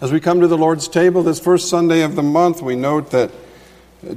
As 0.00 0.10
we 0.10 0.18
come 0.18 0.40
to 0.40 0.46
the 0.46 0.56
Lord's 0.56 0.88
table 0.88 1.22
this 1.22 1.38
first 1.38 1.68
Sunday 1.68 2.00
of 2.00 2.16
the 2.16 2.22
month, 2.22 2.62
we 2.62 2.74
note 2.74 3.10
that 3.10 3.30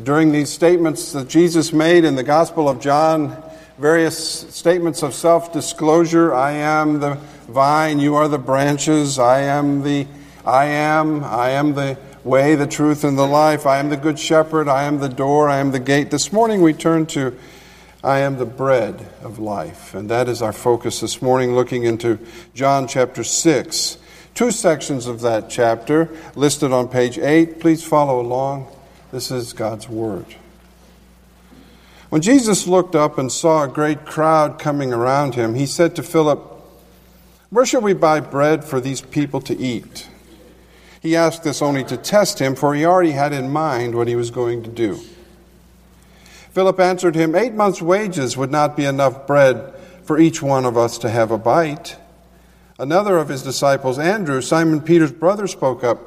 during 0.06 0.32
these 0.32 0.50
statements 0.50 1.12
that 1.12 1.28
Jesus 1.28 1.74
made 1.74 2.06
in 2.06 2.16
the 2.16 2.24
Gospel 2.24 2.70
of 2.70 2.80
John, 2.80 3.36
various 3.78 4.18
statements 4.56 5.04
of 5.04 5.14
self 5.14 5.52
disclosure 5.52 6.34
I 6.34 6.54
am 6.54 7.02
the 7.02 7.16
vine, 7.50 8.00
you 8.00 8.16
are 8.16 8.30
the 8.30 8.38
branches, 8.38 9.20
I 9.20 9.42
am 9.42 9.84
the 9.84 10.08
I 10.46 10.68
am, 10.68 11.22
I 11.22 11.50
am 11.50 11.74
the 11.74 11.98
way, 12.24 12.56
the 12.56 12.66
truth, 12.66 13.04
and 13.04 13.18
the 13.18 13.28
life, 13.28 13.66
I 13.66 13.80
am 13.80 13.90
the 13.90 13.98
good 13.98 14.18
shepherd, 14.18 14.70
I 14.70 14.84
am 14.84 15.00
the 15.00 15.10
door, 15.10 15.50
I 15.50 15.58
am 15.58 15.72
the 15.72 15.80
gate. 15.80 16.12
This 16.12 16.32
morning 16.32 16.62
we 16.62 16.72
turn 16.72 17.08
to 17.08 17.38
I 18.02 18.20
am 18.20 18.38
the 18.38 18.46
bread 18.46 19.06
of 19.22 19.38
life, 19.38 19.94
and 19.94 20.10
that 20.10 20.30
is 20.30 20.42
our 20.42 20.54
focus 20.54 21.02
this 21.02 21.22
morning, 21.22 21.56
looking 21.56 21.84
into 21.84 22.20
John 22.54 22.88
chapter 22.88 23.26
6. 23.26 23.98
Two 24.34 24.50
sections 24.50 25.06
of 25.06 25.22
that 25.22 25.50
chapter 25.50 26.10
listed 26.36 26.72
on 26.72 26.88
page 26.88 27.20
8. 27.20 27.60
Please 27.60 27.84
follow 27.84 28.20
along. 28.20 28.68
This 29.12 29.30
is 29.30 29.54
God's 29.54 29.88
Word. 29.88 30.26
When 32.10 32.22
Jesus 32.22 32.68
looked 32.68 32.96
up 32.96 33.18
and 33.18 33.32
saw 33.32 33.64
a 33.64 33.68
great 33.68 34.06
crowd 34.06 34.58
coming 34.58 34.92
around 34.92 35.36
him, 35.36 35.54
he 35.54 35.66
said 35.66 35.96
to 35.96 36.04
Philip, 36.04 36.40
Where 37.52 37.66
shall 37.66 37.82
we 37.82 37.94
buy 37.94 38.20
bread 38.20 38.64
for 38.64 38.80
these 38.80 39.02
people 39.02 39.42
to 39.42 39.58
eat? 39.58 40.10
He 41.00 41.16
asked 41.16 41.44
this 41.44 41.62
only 41.62 41.84
to 41.86 41.98
test 41.98 42.40
him, 42.40 42.56
for 42.56 42.74
he 42.74 42.86
already 42.86 43.12
had 43.12 43.34
in 43.34 43.52
mind 43.52 43.94
what 43.94 44.08
he 44.08 44.16
was 44.16 44.32
going 44.32 44.64
to 44.64 44.70
do. 44.70 45.00
Philip 46.52 46.80
answered 46.80 47.16
him, 47.16 47.36
Eight 47.36 47.54
months' 47.54 47.82
wages 47.82 48.38
would 48.38 48.52
not 48.52 48.78
be 48.78 48.86
enough 48.86 49.28
bread 49.28 49.74
for 50.04 50.20
each 50.20 50.42
one 50.42 50.66
of 50.66 50.78
us 50.78 50.98
to 51.00 51.10
have 51.10 51.30
a 51.30 51.38
bite. 51.38 51.98
Another 52.80 53.18
of 53.18 53.30
his 53.30 53.44
disciples, 53.44 54.00
Andrew, 54.00 54.42
Simon 54.42 54.82
Peter's 54.82 55.12
brother, 55.12 55.48
spoke 55.48 55.84
up. 55.84 56.00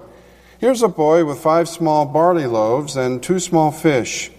Here's 0.58 0.82
a 0.82 0.88
boy 0.88 1.24
with 1.24 1.38
five 1.38 1.68
small 1.68 2.06
barley 2.06 2.46
loaves 2.46 2.96
and 2.96 3.22
two 3.22 3.38
small 3.38 3.70
fish, 3.70 4.30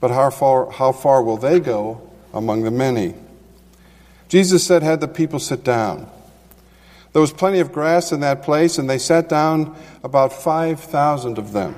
but 0.00 0.10
how 0.10 0.30
far, 0.30 0.70
how 0.70 0.92
far 0.92 1.22
will 1.22 1.36
they 1.36 1.60
go 1.60 2.10
among 2.32 2.62
the 2.62 2.70
many? 2.70 3.14
Jesus 4.28 4.66
said, 4.66 4.82
Had 4.82 5.00
the 5.00 5.08
people 5.08 5.38
sit 5.38 5.62
down. 5.62 6.10
There 7.12 7.20
was 7.20 7.32
plenty 7.32 7.60
of 7.60 7.72
grass 7.72 8.10
in 8.10 8.20
that 8.20 8.42
place, 8.42 8.78
and 8.78 8.88
they 8.88 8.98
sat 8.98 9.28
down, 9.28 9.76
about 10.02 10.32
5,000 10.32 11.36
of 11.38 11.52
them. 11.52 11.76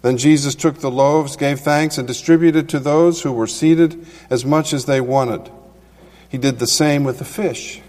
Then 0.00 0.16
Jesus 0.16 0.54
took 0.54 0.78
the 0.78 0.90
loaves, 0.90 1.36
gave 1.36 1.60
thanks, 1.60 1.98
and 1.98 2.08
distributed 2.08 2.68
to 2.70 2.78
those 2.78 3.22
who 3.22 3.32
were 3.32 3.46
seated 3.46 4.06
as 4.30 4.44
much 4.44 4.72
as 4.72 4.86
they 4.86 5.00
wanted. 5.00 5.50
He 6.28 6.38
did 6.38 6.58
the 6.58 6.66
same 6.66 7.04
with 7.04 7.18
the 7.18 7.24
fish. 7.24 7.82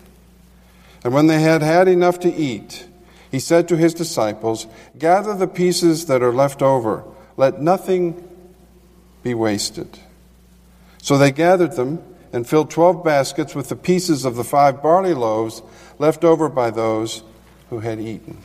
And 1.08 1.14
when 1.14 1.28
they 1.28 1.40
had 1.40 1.62
had 1.62 1.88
enough 1.88 2.20
to 2.20 2.36
eat, 2.36 2.86
he 3.32 3.40
said 3.40 3.70
to 3.70 3.78
his 3.78 3.94
disciples, 3.94 4.68
Gather 5.00 5.34
the 5.34 5.48
pieces 5.48 6.08
that 6.08 6.22
are 6.22 6.34
left 6.34 6.62
over, 6.62 7.06
let 7.38 7.62
nothing 7.62 8.28
be 9.24 9.34
wasted. 9.34 10.00
So 11.02 11.18
they 11.18 11.32
gathered 11.32 11.78
them 11.78 12.04
and 12.34 12.46
filled 12.46 12.70
twelve 12.70 13.06
baskets 13.06 13.56
with 13.56 13.70
the 13.70 13.76
pieces 13.78 14.26
of 14.26 14.36
the 14.36 14.44
five 14.44 14.84
barley 14.84 15.14
loaves 15.14 15.62
left 15.98 16.26
over 16.26 16.50
by 16.50 16.72
those 16.72 17.24
who 17.70 17.80
had 17.80 18.02
eaten. 18.02 18.40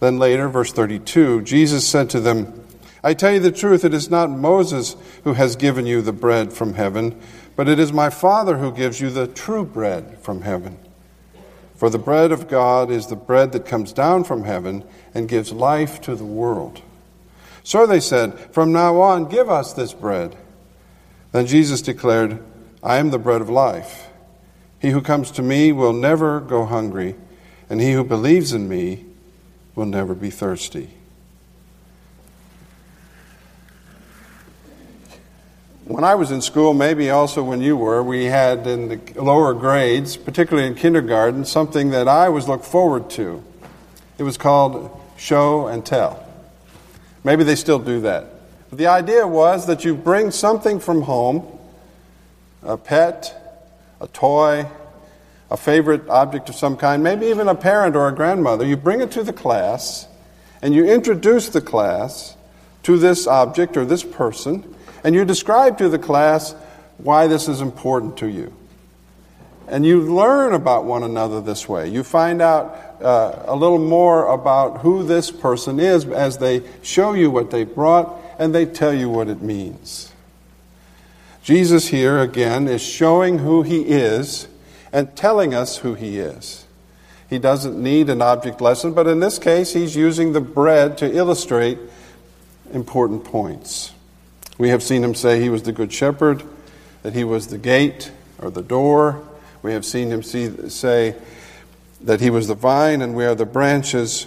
Then 0.00 0.18
later, 0.18 0.50
verse 0.50 0.74
32, 0.74 1.40
Jesus 1.40 1.88
said 1.88 2.10
to 2.10 2.20
them, 2.20 2.66
I 3.02 3.14
tell 3.14 3.32
you 3.32 3.40
the 3.40 3.50
truth, 3.50 3.86
it 3.86 3.94
is 3.94 4.10
not 4.10 4.28
Moses 4.28 4.94
who 5.24 5.32
has 5.32 5.56
given 5.56 5.86
you 5.86 6.02
the 6.02 6.12
bread 6.12 6.52
from 6.52 6.74
heaven 6.74 7.18
but 7.56 7.68
it 7.68 7.78
is 7.78 7.92
my 7.92 8.10
Father 8.10 8.58
who 8.58 8.72
gives 8.72 9.00
you 9.00 9.10
the 9.10 9.26
true 9.26 9.64
bread 9.64 10.18
from 10.18 10.42
heaven. 10.42 10.78
For 11.76 11.90
the 11.90 11.98
bread 11.98 12.32
of 12.32 12.48
God 12.48 12.90
is 12.90 13.08
the 13.08 13.16
bread 13.16 13.52
that 13.52 13.66
comes 13.66 13.92
down 13.92 14.24
from 14.24 14.44
heaven 14.44 14.84
and 15.14 15.28
gives 15.28 15.52
life 15.52 16.00
to 16.02 16.14
the 16.14 16.24
world. 16.24 16.80
So 17.64 17.86
they 17.86 18.00
said, 18.00 18.38
From 18.54 18.72
now 18.72 19.00
on, 19.00 19.28
give 19.28 19.50
us 19.50 19.72
this 19.72 19.92
bread. 19.92 20.36
Then 21.32 21.46
Jesus 21.46 21.82
declared, 21.82 22.42
I 22.82 22.96
am 22.96 23.10
the 23.10 23.18
bread 23.18 23.40
of 23.40 23.48
life. 23.48 24.08
He 24.80 24.90
who 24.90 25.00
comes 25.00 25.30
to 25.32 25.42
me 25.42 25.72
will 25.72 25.92
never 25.92 26.40
go 26.40 26.64
hungry, 26.66 27.14
and 27.70 27.80
he 27.80 27.92
who 27.92 28.04
believes 28.04 28.52
in 28.52 28.68
me 28.68 29.04
will 29.74 29.86
never 29.86 30.14
be 30.14 30.30
thirsty. 30.30 30.90
When 35.92 36.04
I 36.04 36.14
was 36.14 36.30
in 36.30 36.40
school, 36.40 36.72
maybe 36.72 37.10
also 37.10 37.42
when 37.42 37.60
you 37.60 37.76
were, 37.76 38.02
we 38.02 38.24
had 38.24 38.66
in 38.66 38.88
the 38.88 39.22
lower 39.22 39.52
grades, 39.52 40.16
particularly 40.16 40.66
in 40.66 40.74
kindergarten, 40.74 41.44
something 41.44 41.90
that 41.90 42.08
I 42.08 42.28
always 42.28 42.48
looked 42.48 42.64
forward 42.64 43.10
to. 43.10 43.44
It 44.16 44.22
was 44.22 44.38
called 44.38 44.90
show 45.18 45.66
and 45.66 45.84
tell. 45.84 46.26
Maybe 47.24 47.44
they 47.44 47.56
still 47.56 47.78
do 47.78 48.00
that. 48.00 48.24
But 48.70 48.78
the 48.78 48.86
idea 48.86 49.26
was 49.26 49.66
that 49.66 49.84
you 49.84 49.94
bring 49.94 50.30
something 50.30 50.80
from 50.80 51.02
home 51.02 51.46
a 52.62 52.78
pet, 52.78 53.60
a 54.00 54.08
toy, 54.08 54.66
a 55.50 55.58
favorite 55.58 56.08
object 56.08 56.48
of 56.48 56.54
some 56.54 56.78
kind, 56.78 57.02
maybe 57.02 57.26
even 57.26 57.48
a 57.48 57.54
parent 57.54 57.96
or 57.96 58.08
a 58.08 58.14
grandmother. 58.14 58.64
You 58.64 58.78
bring 58.78 59.02
it 59.02 59.10
to 59.10 59.22
the 59.22 59.32
class 59.34 60.08
and 60.62 60.74
you 60.74 60.86
introduce 60.86 61.50
the 61.50 61.60
class 61.60 62.34
to 62.84 62.96
this 62.96 63.26
object 63.26 63.76
or 63.76 63.84
this 63.84 64.02
person 64.02 64.74
and 65.04 65.14
you 65.14 65.24
describe 65.24 65.78
to 65.78 65.88
the 65.88 65.98
class 65.98 66.54
why 66.98 67.26
this 67.26 67.48
is 67.48 67.60
important 67.60 68.16
to 68.18 68.28
you. 68.28 68.52
And 69.68 69.86
you 69.86 70.02
learn 70.02 70.52
about 70.52 70.84
one 70.84 71.02
another 71.02 71.40
this 71.40 71.68
way. 71.68 71.88
You 71.88 72.04
find 72.04 72.42
out 72.42 72.76
uh, 73.00 73.44
a 73.46 73.56
little 73.56 73.78
more 73.78 74.26
about 74.26 74.80
who 74.80 75.02
this 75.02 75.30
person 75.30 75.80
is 75.80 76.04
as 76.06 76.38
they 76.38 76.62
show 76.82 77.14
you 77.14 77.30
what 77.30 77.50
they 77.50 77.64
brought 77.64 78.20
and 78.38 78.54
they 78.54 78.66
tell 78.66 78.92
you 78.92 79.08
what 79.08 79.28
it 79.28 79.40
means. 79.40 80.12
Jesus 81.42 81.88
here 81.88 82.20
again 82.20 82.68
is 82.68 82.82
showing 82.82 83.38
who 83.38 83.62
he 83.62 83.82
is 83.82 84.46
and 84.92 85.16
telling 85.16 85.54
us 85.54 85.78
who 85.78 85.94
he 85.94 86.18
is. 86.18 86.66
He 87.28 87.38
doesn't 87.38 87.82
need 87.82 88.10
an 88.10 88.20
object 88.20 88.60
lesson, 88.60 88.92
but 88.92 89.06
in 89.06 89.20
this 89.20 89.38
case, 89.38 89.72
he's 89.72 89.96
using 89.96 90.34
the 90.34 90.40
bread 90.40 90.98
to 90.98 91.10
illustrate 91.10 91.78
important 92.72 93.24
points. 93.24 93.92
We 94.58 94.68
have 94.68 94.82
seen 94.82 95.02
him 95.02 95.14
say 95.14 95.40
he 95.40 95.48
was 95.48 95.62
the 95.62 95.72
good 95.72 95.92
shepherd, 95.92 96.42
that 97.02 97.14
he 97.14 97.24
was 97.24 97.48
the 97.48 97.58
gate 97.58 98.12
or 98.38 98.50
the 98.50 98.62
door. 98.62 99.26
We 99.62 99.72
have 99.72 99.84
seen 99.84 100.10
him 100.10 100.22
see, 100.22 100.68
say 100.68 101.16
that 102.02 102.20
he 102.20 102.30
was 102.30 102.48
the 102.48 102.54
vine 102.54 103.00
and 103.00 103.14
we 103.14 103.24
are 103.24 103.34
the 103.34 103.46
branches. 103.46 104.26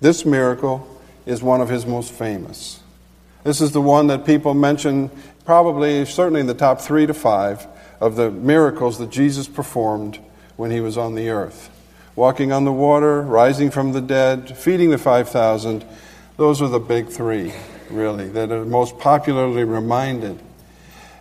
This 0.00 0.24
miracle 0.24 0.88
is 1.26 1.42
one 1.42 1.60
of 1.60 1.68
his 1.68 1.86
most 1.86 2.12
famous. 2.12 2.80
This 3.44 3.60
is 3.60 3.72
the 3.72 3.80
one 3.80 4.08
that 4.08 4.24
people 4.26 4.54
mention, 4.54 5.10
probably, 5.44 6.04
certainly 6.04 6.40
in 6.40 6.46
the 6.46 6.54
top 6.54 6.80
three 6.80 7.06
to 7.06 7.14
five 7.14 7.66
of 8.00 8.16
the 8.16 8.30
miracles 8.30 8.98
that 8.98 9.10
Jesus 9.10 9.46
performed 9.46 10.18
when 10.56 10.70
he 10.70 10.80
was 10.80 10.98
on 10.98 11.14
the 11.14 11.28
earth. 11.28 11.70
Walking 12.16 12.52
on 12.52 12.64
the 12.64 12.72
water, 12.72 13.22
rising 13.22 13.70
from 13.70 13.92
the 13.92 14.00
dead, 14.00 14.56
feeding 14.56 14.90
the 14.90 14.98
5,000, 14.98 15.84
those 16.36 16.60
are 16.60 16.68
the 16.68 16.78
big 16.78 17.08
three 17.08 17.52
really, 17.92 18.28
that 18.30 18.50
are 18.50 18.64
most 18.64 18.98
popularly 18.98 19.64
reminded. 19.64 20.38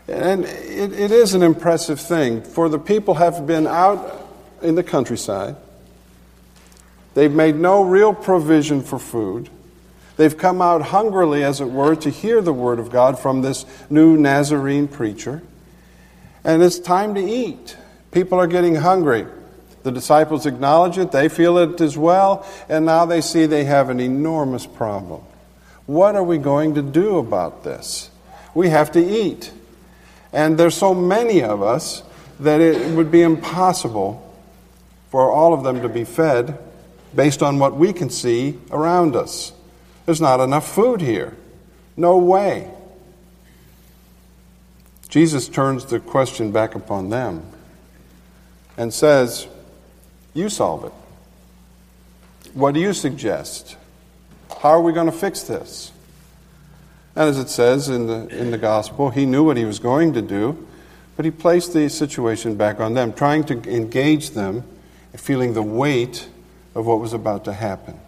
And 0.07 0.45
it, 0.45 0.93
it 0.93 1.11
is 1.11 1.33
an 1.33 1.43
impressive 1.43 1.99
thing, 1.99 2.41
for 2.41 2.69
the 2.69 2.79
people 2.79 3.15
have 3.15 3.45
been 3.45 3.67
out 3.67 4.27
in 4.61 4.75
the 4.75 4.83
countryside. 4.83 5.55
They've 7.13 7.31
made 7.31 7.55
no 7.55 7.83
real 7.83 8.13
provision 8.13 8.81
for 8.81 8.99
food. 8.99 9.49
They've 10.17 10.37
come 10.37 10.61
out 10.61 10.81
hungrily, 10.81 11.43
as 11.43 11.61
it 11.61 11.69
were, 11.69 11.95
to 11.97 12.09
hear 12.09 12.41
the 12.41 12.53
word 12.53 12.79
of 12.79 12.89
God 12.89 13.19
from 13.19 13.41
this 13.41 13.65
new 13.89 14.17
Nazarene 14.17 14.87
preacher. 14.87 15.41
And 16.43 16.61
it's 16.61 16.79
time 16.79 17.15
to 17.15 17.21
eat. 17.21 17.77
People 18.11 18.39
are 18.39 18.47
getting 18.47 18.75
hungry. 18.75 19.25
The 19.83 19.91
disciples 19.91 20.45
acknowledge 20.45 20.97
it, 20.97 21.11
they 21.11 21.27
feel 21.27 21.57
it 21.57 21.81
as 21.81 21.97
well, 21.97 22.45
and 22.69 22.85
now 22.85 23.05
they 23.05 23.21
see 23.21 23.47
they 23.47 23.63
have 23.63 23.89
an 23.89 23.99
enormous 23.99 24.67
problem. 24.67 25.23
What 25.85 26.15
are 26.15 26.23
we 26.23 26.37
going 26.37 26.75
to 26.75 26.81
do 26.81 27.17
about 27.17 27.63
this? 27.63 28.09
We 28.53 28.69
have 28.69 28.91
to 28.93 29.03
eat. 29.03 29.51
And 30.33 30.57
there's 30.57 30.75
so 30.75 30.93
many 30.93 31.43
of 31.43 31.61
us 31.61 32.03
that 32.39 32.61
it 32.61 32.95
would 32.95 33.11
be 33.11 33.21
impossible 33.21 34.27
for 35.09 35.31
all 35.31 35.53
of 35.53 35.63
them 35.63 35.81
to 35.81 35.89
be 35.89 36.03
fed 36.03 36.57
based 37.13 37.43
on 37.43 37.59
what 37.59 37.75
we 37.75 37.93
can 37.93 38.09
see 38.09 38.57
around 38.71 39.15
us. 39.15 39.51
There's 40.05 40.21
not 40.21 40.39
enough 40.39 40.73
food 40.73 41.01
here. 41.01 41.35
No 41.97 42.17
way. 42.17 42.69
Jesus 45.09 45.49
turns 45.49 45.85
the 45.85 45.99
question 45.99 46.51
back 46.51 46.73
upon 46.73 47.09
them 47.09 47.45
and 48.77 48.93
says, 48.93 49.47
You 50.33 50.47
solve 50.47 50.85
it. 50.85 50.93
What 52.53 52.73
do 52.73 52.79
you 52.79 52.93
suggest? 52.93 53.75
How 54.61 54.69
are 54.69 54.81
we 54.81 54.93
going 54.93 55.07
to 55.07 55.11
fix 55.11 55.41
this? 55.41 55.91
And 57.15 57.27
as 57.27 57.39
it 57.39 57.49
says 57.49 57.89
in 57.89 58.05
the, 58.05 58.27
in 58.27 58.51
the 58.51 58.59
gospel, 58.59 59.09
he 59.09 59.25
knew 59.25 59.43
what 59.43 59.57
he 59.57 59.65
was 59.65 59.79
going 59.79 60.13
to 60.13 60.21
do, 60.21 60.67
but 61.15 61.25
he 61.25 61.31
placed 61.31 61.73
the 61.73 61.89
situation 61.89 62.55
back 62.57 62.79
on 62.79 62.93
them, 62.93 63.11
trying 63.11 63.43
to 63.45 63.55
engage 63.67 64.29
them, 64.31 64.63
feeling 65.17 65.55
the 65.55 65.63
weight 65.63 66.29
of 66.75 66.85
what 66.85 66.99
was 66.99 67.11
about 67.11 67.43
to 67.45 67.53
happen. 67.53 67.99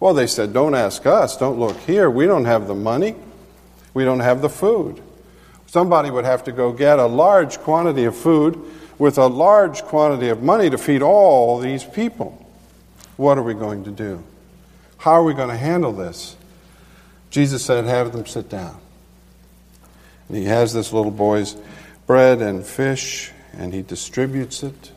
Well, 0.00 0.14
they 0.14 0.26
said, 0.26 0.54
Don't 0.54 0.74
ask 0.74 1.04
us. 1.04 1.36
Don't 1.36 1.60
look 1.60 1.76
here. 1.80 2.08
We 2.08 2.24
don't 2.24 2.46
have 2.46 2.66
the 2.66 2.74
money. 2.74 3.14
We 3.92 4.06
don't 4.06 4.20
have 4.20 4.40
the 4.40 4.48
food. 4.48 5.02
Somebody 5.66 6.10
would 6.10 6.24
have 6.24 6.44
to 6.44 6.52
go 6.52 6.72
get 6.72 6.98
a 6.98 7.06
large 7.06 7.58
quantity 7.58 8.04
of 8.04 8.16
food 8.16 8.58
with 8.98 9.18
a 9.18 9.26
large 9.26 9.82
quantity 9.82 10.30
of 10.30 10.42
money 10.42 10.70
to 10.70 10.78
feed 10.78 11.02
all 11.02 11.58
these 11.58 11.84
people. 11.84 12.38
What 13.18 13.36
are 13.36 13.42
we 13.42 13.52
going 13.52 13.84
to 13.84 13.90
do? 13.90 14.24
How 15.02 15.14
are 15.14 15.24
we 15.24 15.34
going 15.34 15.48
to 15.48 15.56
handle 15.56 15.90
this? 15.90 16.36
Jesus 17.30 17.64
said, 17.64 17.86
Have 17.86 18.12
them 18.12 18.24
sit 18.24 18.48
down. 18.48 18.78
And 20.28 20.36
he 20.36 20.44
has 20.44 20.72
this 20.72 20.92
little 20.92 21.10
boy's 21.10 21.56
bread 22.06 22.40
and 22.40 22.64
fish, 22.64 23.32
and 23.52 23.74
he 23.74 23.82
distributes 23.82 24.62
it. 24.62 24.92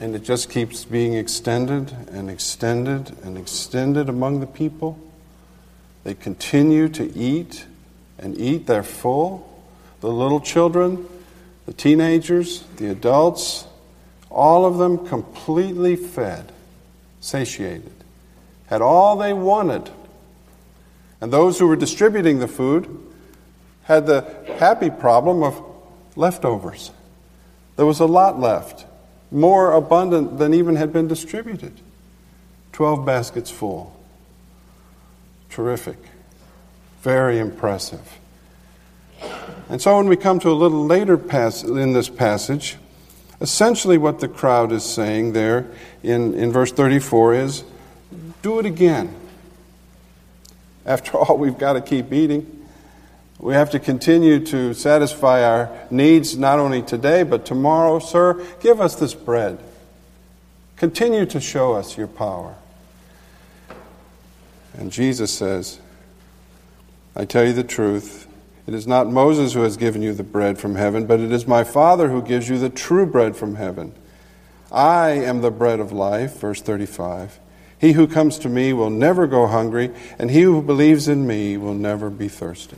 And 0.00 0.14
it 0.14 0.24
just 0.24 0.48
keeps 0.48 0.86
being 0.86 1.12
extended 1.12 1.92
and 2.10 2.30
extended 2.30 3.14
and 3.22 3.36
extended 3.36 4.08
among 4.08 4.40
the 4.40 4.46
people. 4.46 4.98
They 6.04 6.14
continue 6.14 6.88
to 6.88 7.14
eat 7.14 7.66
and 8.18 8.34
eat. 8.40 8.66
They're 8.66 8.82
full. 8.82 9.62
The 10.00 10.08
little 10.08 10.40
children, 10.40 11.06
the 11.66 11.74
teenagers, 11.74 12.64
the 12.76 12.90
adults, 12.90 13.66
all 14.30 14.64
of 14.64 14.78
them 14.78 15.06
completely 15.06 15.96
fed, 15.96 16.50
satiated, 17.20 17.92
had 18.68 18.82
all 18.82 19.16
they 19.16 19.32
wanted. 19.32 19.90
And 21.20 21.32
those 21.32 21.58
who 21.58 21.66
were 21.66 21.76
distributing 21.76 22.38
the 22.38 22.48
food 22.48 23.04
had 23.84 24.06
the 24.06 24.20
happy 24.58 24.90
problem 24.90 25.42
of 25.42 25.60
leftovers. 26.14 26.90
There 27.76 27.86
was 27.86 28.00
a 28.00 28.06
lot 28.06 28.38
left 28.38 28.86
more 29.30 29.72
abundant 29.72 30.38
than 30.38 30.54
even 30.54 30.76
had 30.76 30.92
been 30.92 31.08
distributed. 31.08 31.80
Twelve 32.72 33.04
baskets 33.04 33.50
full. 33.50 33.98
Terrific. 35.50 35.98
Very 37.02 37.38
impressive. 37.38 38.18
And 39.68 39.80
so 39.80 39.96
when 39.96 40.08
we 40.08 40.16
come 40.16 40.38
to 40.40 40.50
a 40.50 40.52
little 40.52 40.86
later 40.86 41.18
pass- 41.18 41.62
in 41.62 41.92
this 41.92 42.08
passage, 42.08 42.76
essentially 43.40 43.98
what 43.98 44.20
the 44.20 44.28
crowd 44.28 44.72
is 44.72 44.84
saying 44.84 45.32
there 45.32 45.66
in, 46.02 46.34
in 46.34 46.52
verse 46.52 46.72
34 46.72 47.34
is 47.34 47.64
do 48.48 48.58
it 48.58 48.64
again. 48.64 49.14
After 50.86 51.18
all, 51.18 51.36
we've 51.36 51.58
got 51.58 51.74
to 51.74 51.82
keep 51.82 52.14
eating. 52.14 52.66
We 53.38 53.52
have 53.52 53.70
to 53.72 53.78
continue 53.78 54.42
to 54.46 54.72
satisfy 54.72 55.44
our 55.44 55.70
needs 55.90 56.34
not 56.38 56.58
only 56.58 56.80
today, 56.80 57.24
but 57.24 57.44
tomorrow. 57.44 57.98
Sir, 57.98 58.42
give 58.60 58.80
us 58.80 58.96
this 58.96 59.12
bread. 59.12 59.58
Continue 60.76 61.26
to 61.26 61.40
show 61.40 61.74
us 61.74 61.98
your 61.98 62.06
power. 62.06 62.54
And 64.78 64.90
Jesus 64.90 65.30
says, 65.30 65.78
I 67.14 67.26
tell 67.26 67.44
you 67.44 67.52
the 67.52 67.64
truth. 67.64 68.26
It 68.66 68.72
is 68.72 68.86
not 68.86 69.08
Moses 69.08 69.52
who 69.52 69.60
has 69.60 69.76
given 69.76 70.00
you 70.00 70.14
the 70.14 70.22
bread 70.22 70.58
from 70.58 70.74
heaven, 70.74 71.04
but 71.04 71.20
it 71.20 71.32
is 71.32 71.46
my 71.46 71.64
Father 71.64 72.08
who 72.08 72.22
gives 72.22 72.48
you 72.48 72.58
the 72.58 72.70
true 72.70 73.04
bread 73.04 73.36
from 73.36 73.56
heaven. 73.56 73.92
I 74.72 75.10
am 75.10 75.42
the 75.42 75.50
bread 75.50 75.80
of 75.80 75.92
life, 75.92 76.40
verse 76.40 76.62
35. 76.62 77.40
He 77.80 77.92
who 77.92 78.08
comes 78.08 78.38
to 78.40 78.48
me 78.48 78.72
will 78.72 78.90
never 78.90 79.26
go 79.26 79.46
hungry, 79.46 79.90
and 80.18 80.30
he 80.30 80.42
who 80.42 80.60
believes 80.60 81.06
in 81.06 81.26
me 81.26 81.56
will 81.56 81.74
never 81.74 82.10
be 82.10 82.28
thirsty. 82.28 82.76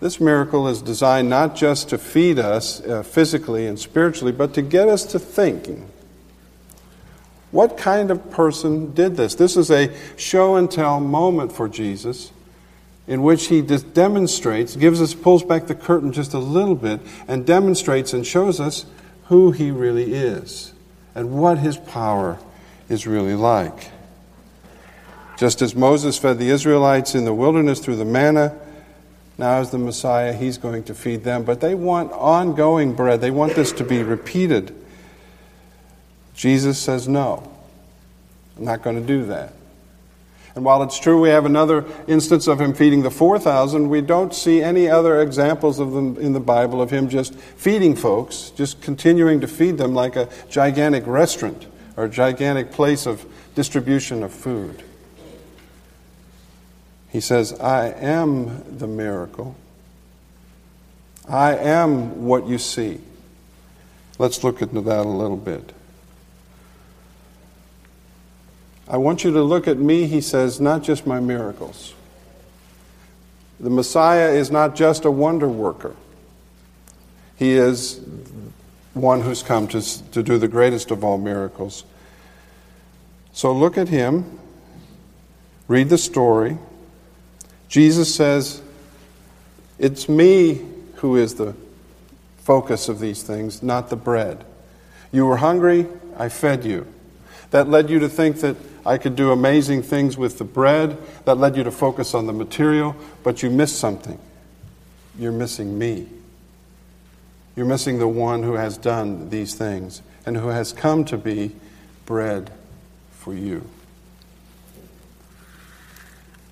This 0.00 0.20
miracle 0.20 0.68
is 0.68 0.82
designed 0.82 1.30
not 1.30 1.56
just 1.56 1.88
to 1.88 1.96
feed 1.98 2.38
us 2.38 2.82
uh, 2.82 3.02
physically 3.02 3.66
and 3.66 3.78
spiritually, 3.78 4.32
but 4.32 4.52
to 4.54 4.60
get 4.60 4.88
us 4.88 5.06
to 5.06 5.18
thinking. 5.18 5.88
What 7.50 7.78
kind 7.78 8.10
of 8.10 8.30
person 8.30 8.92
did 8.92 9.16
this? 9.16 9.34
This 9.34 9.56
is 9.56 9.70
a 9.70 9.94
show 10.16 10.56
and 10.56 10.70
tell 10.70 11.00
moment 11.00 11.52
for 11.52 11.68
Jesus 11.68 12.32
in 13.06 13.22
which 13.22 13.46
he 13.46 13.62
demonstrates, 13.62 14.76
gives 14.76 15.00
us, 15.00 15.14
pulls 15.14 15.42
back 15.42 15.66
the 15.66 15.74
curtain 15.74 16.12
just 16.12 16.34
a 16.34 16.38
little 16.38 16.74
bit, 16.74 17.00
and 17.28 17.46
demonstrates 17.46 18.12
and 18.12 18.26
shows 18.26 18.60
us 18.60 18.86
who 19.26 19.52
he 19.52 19.70
really 19.70 20.14
is 20.14 20.73
and 21.14 21.32
what 21.32 21.58
his 21.58 21.76
power 21.76 22.38
is 22.88 23.06
really 23.06 23.34
like. 23.34 23.90
Just 25.36 25.62
as 25.62 25.74
Moses 25.74 26.16
fed 26.18 26.38
the 26.38 26.50
Israelites 26.50 27.14
in 27.14 27.24
the 27.24 27.34
wilderness 27.34 27.80
through 27.80 27.96
the 27.96 28.04
manna, 28.04 28.56
now, 29.36 29.58
as 29.58 29.70
the 29.70 29.78
Messiah, 29.78 30.32
he's 30.32 30.58
going 30.58 30.84
to 30.84 30.94
feed 30.94 31.24
them. 31.24 31.42
But 31.42 31.60
they 31.60 31.74
want 31.74 32.12
ongoing 32.12 32.94
bread, 32.94 33.20
they 33.20 33.32
want 33.32 33.54
this 33.54 33.72
to 33.72 33.84
be 33.84 34.02
repeated. 34.02 34.74
Jesus 36.34 36.78
says, 36.78 37.08
No, 37.08 37.50
I'm 38.56 38.64
not 38.64 38.82
going 38.82 39.00
to 39.00 39.06
do 39.06 39.26
that. 39.26 39.52
And 40.54 40.64
while 40.64 40.82
it's 40.82 40.98
true 40.98 41.20
we 41.20 41.30
have 41.30 41.46
another 41.46 41.84
instance 42.06 42.46
of 42.46 42.60
him 42.60 42.74
feeding 42.74 43.02
the 43.02 43.10
4,000, 43.10 43.88
we 43.88 44.00
don't 44.00 44.32
see 44.32 44.62
any 44.62 44.88
other 44.88 45.20
examples 45.20 45.80
of 45.80 45.92
them 45.92 46.16
in 46.18 46.32
the 46.32 46.40
Bible 46.40 46.80
of 46.80 46.90
him 46.90 47.08
just 47.08 47.34
feeding 47.34 47.96
folks, 47.96 48.50
just 48.50 48.80
continuing 48.80 49.40
to 49.40 49.48
feed 49.48 49.78
them 49.78 49.94
like 49.94 50.14
a 50.14 50.28
gigantic 50.48 51.06
restaurant 51.06 51.66
or 51.96 52.04
a 52.04 52.08
gigantic 52.08 52.70
place 52.70 53.06
of 53.06 53.26
distribution 53.54 54.22
of 54.22 54.32
food. 54.32 54.82
He 57.10 57.20
says, 57.20 57.52
I 57.60 57.90
am 57.90 58.78
the 58.78 58.88
miracle. 58.88 59.56
I 61.28 61.56
am 61.56 62.24
what 62.24 62.46
you 62.46 62.58
see. 62.58 63.00
Let's 64.18 64.44
look 64.44 64.62
into 64.62 64.80
that 64.82 65.06
a 65.06 65.08
little 65.08 65.36
bit. 65.36 65.72
I 68.88 68.98
want 68.98 69.24
you 69.24 69.32
to 69.32 69.42
look 69.42 69.66
at 69.66 69.78
me, 69.78 70.06
he 70.06 70.20
says, 70.20 70.60
not 70.60 70.82
just 70.82 71.06
my 71.06 71.20
miracles. 71.20 71.94
The 73.58 73.70
Messiah 73.70 74.30
is 74.30 74.50
not 74.50 74.74
just 74.74 75.04
a 75.04 75.10
wonder 75.10 75.48
worker, 75.48 75.96
he 77.36 77.52
is 77.52 78.00
one 78.92 79.22
who's 79.22 79.42
come 79.42 79.66
to, 79.68 80.10
to 80.12 80.22
do 80.22 80.38
the 80.38 80.48
greatest 80.48 80.90
of 80.90 81.02
all 81.02 81.18
miracles. 81.18 81.84
So 83.32 83.52
look 83.52 83.76
at 83.76 83.88
him, 83.88 84.38
read 85.66 85.88
the 85.88 85.98
story. 85.98 86.58
Jesus 87.68 88.14
says, 88.14 88.62
It's 89.78 90.08
me 90.08 90.64
who 90.96 91.16
is 91.16 91.34
the 91.34 91.54
focus 92.38 92.88
of 92.88 93.00
these 93.00 93.22
things, 93.22 93.62
not 93.62 93.90
the 93.90 93.96
bread. 93.96 94.44
You 95.10 95.26
were 95.26 95.38
hungry, 95.38 95.88
I 96.16 96.28
fed 96.28 96.64
you. 96.64 96.86
That 97.50 97.68
led 97.68 97.90
you 97.90 97.98
to 98.00 98.08
think 98.08 98.40
that 98.40 98.56
I 98.86 98.98
could 98.98 99.16
do 99.16 99.32
amazing 99.32 99.82
things 99.82 100.16
with 100.16 100.38
the 100.38 100.44
bread. 100.44 100.98
That 101.24 101.36
led 101.36 101.56
you 101.56 101.64
to 101.64 101.70
focus 101.70 102.14
on 102.14 102.26
the 102.26 102.32
material, 102.32 102.94
but 103.22 103.42
you 103.42 103.50
missed 103.50 103.78
something. 103.78 104.18
You're 105.18 105.32
missing 105.32 105.78
me. 105.78 106.08
You're 107.56 107.66
missing 107.66 107.98
the 107.98 108.08
one 108.08 108.42
who 108.42 108.54
has 108.54 108.76
done 108.76 109.30
these 109.30 109.54
things 109.54 110.02
and 110.26 110.36
who 110.36 110.48
has 110.48 110.72
come 110.72 111.04
to 111.06 111.16
be 111.16 111.54
bread 112.04 112.50
for 113.12 113.32
you. 113.34 113.64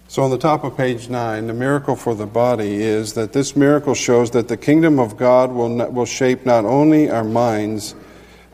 So, 0.08 0.22
on 0.22 0.30
the 0.30 0.38
top 0.38 0.62
of 0.62 0.76
page 0.76 1.08
9, 1.08 1.46
the 1.46 1.54
miracle 1.54 1.96
for 1.96 2.14
the 2.14 2.26
body 2.26 2.82
is 2.82 3.14
that 3.14 3.32
this 3.32 3.56
miracle 3.56 3.94
shows 3.94 4.30
that 4.32 4.46
the 4.46 4.58
kingdom 4.58 4.98
of 4.98 5.16
God 5.16 5.50
will, 5.52 5.70
not, 5.70 5.92
will 5.92 6.04
shape 6.04 6.44
not 6.44 6.66
only 6.66 7.10
our 7.10 7.24
minds, 7.24 7.94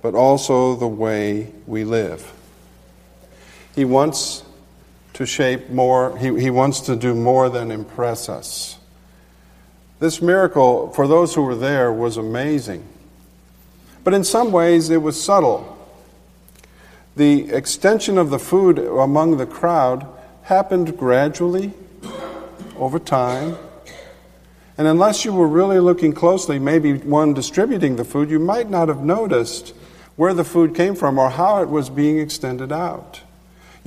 but 0.00 0.14
also 0.14 0.76
the 0.76 0.86
way 0.86 1.52
we 1.66 1.82
live. 1.82 2.32
He 3.78 3.84
wants 3.84 4.42
to 5.12 5.24
shape 5.24 5.70
more, 5.70 6.18
he, 6.18 6.36
he 6.36 6.50
wants 6.50 6.80
to 6.80 6.96
do 6.96 7.14
more 7.14 7.48
than 7.48 7.70
impress 7.70 8.28
us. 8.28 8.76
This 10.00 10.20
miracle, 10.20 10.92
for 10.94 11.06
those 11.06 11.32
who 11.32 11.42
were 11.42 11.54
there, 11.54 11.92
was 11.92 12.16
amazing. 12.16 12.84
But 14.02 14.14
in 14.14 14.24
some 14.24 14.50
ways, 14.50 14.90
it 14.90 15.00
was 15.00 15.22
subtle. 15.22 15.78
The 17.14 17.52
extension 17.52 18.18
of 18.18 18.30
the 18.30 18.40
food 18.40 18.80
among 18.80 19.36
the 19.36 19.46
crowd 19.46 20.08
happened 20.42 20.98
gradually 20.98 21.72
over 22.76 22.98
time. 22.98 23.56
And 24.76 24.88
unless 24.88 25.24
you 25.24 25.32
were 25.32 25.46
really 25.46 25.78
looking 25.78 26.12
closely, 26.12 26.58
maybe 26.58 26.94
one 26.94 27.32
distributing 27.32 27.94
the 27.94 28.04
food, 28.04 28.28
you 28.28 28.40
might 28.40 28.68
not 28.70 28.88
have 28.88 29.04
noticed 29.04 29.72
where 30.16 30.34
the 30.34 30.42
food 30.42 30.74
came 30.74 30.96
from 30.96 31.16
or 31.16 31.30
how 31.30 31.62
it 31.62 31.68
was 31.68 31.88
being 31.88 32.18
extended 32.18 32.72
out. 32.72 33.20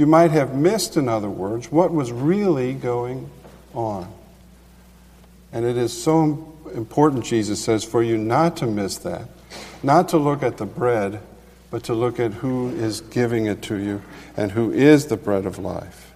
You 0.01 0.07
might 0.07 0.31
have 0.31 0.55
missed, 0.55 0.97
in 0.97 1.07
other 1.07 1.29
words, 1.29 1.71
what 1.71 1.93
was 1.93 2.11
really 2.11 2.73
going 2.73 3.29
on. 3.75 4.11
And 5.53 5.63
it 5.63 5.77
is 5.77 5.93
so 5.93 6.55
important, 6.73 7.23
Jesus 7.23 7.63
says, 7.63 7.83
for 7.83 8.01
you 8.01 8.17
not 8.17 8.57
to 8.57 8.65
miss 8.65 8.97
that, 8.97 9.29
not 9.83 10.09
to 10.09 10.17
look 10.17 10.41
at 10.41 10.57
the 10.57 10.65
bread, 10.65 11.21
but 11.69 11.83
to 11.83 11.93
look 11.93 12.19
at 12.19 12.33
who 12.33 12.69
is 12.69 13.01
giving 13.01 13.45
it 13.45 13.61
to 13.61 13.77
you 13.77 14.01
and 14.35 14.51
who 14.51 14.71
is 14.71 15.05
the 15.05 15.17
bread 15.17 15.45
of 15.45 15.59
life. 15.59 16.11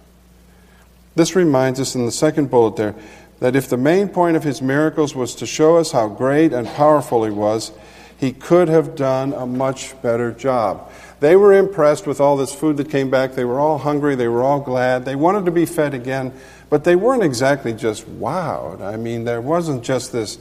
This 1.14 1.36
reminds 1.36 1.78
us 1.78 1.94
in 1.94 2.06
the 2.06 2.10
second 2.10 2.50
bullet 2.50 2.74
there 2.74 2.96
that 3.38 3.54
if 3.54 3.68
the 3.68 3.76
main 3.76 4.08
point 4.08 4.36
of 4.36 4.42
his 4.42 4.60
miracles 4.60 5.14
was 5.14 5.32
to 5.36 5.46
show 5.46 5.76
us 5.76 5.92
how 5.92 6.08
great 6.08 6.52
and 6.52 6.66
powerful 6.66 7.22
he 7.22 7.30
was, 7.30 7.70
He 8.18 8.32
could 8.32 8.68
have 8.68 8.96
done 8.96 9.32
a 9.34 9.46
much 9.46 10.00
better 10.00 10.32
job. 10.32 10.90
They 11.20 11.36
were 11.36 11.52
impressed 11.52 12.06
with 12.06 12.20
all 12.20 12.36
this 12.36 12.54
food 12.54 12.76
that 12.78 12.90
came 12.90 13.10
back. 13.10 13.34
They 13.34 13.44
were 13.44 13.60
all 13.60 13.78
hungry. 13.78 14.14
They 14.14 14.28
were 14.28 14.42
all 14.42 14.60
glad. 14.60 15.04
They 15.04 15.16
wanted 15.16 15.44
to 15.46 15.50
be 15.50 15.66
fed 15.66 15.94
again, 15.94 16.32
but 16.70 16.84
they 16.84 16.96
weren't 16.96 17.22
exactly 17.22 17.72
just 17.72 18.06
wowed. 18.18 18.80
I 18.80 18.96
mean, 18.96 19.24
there 19.24 19.40
wasn't 19.40 19.82
just 19.82 20.12
this 20.12 20.38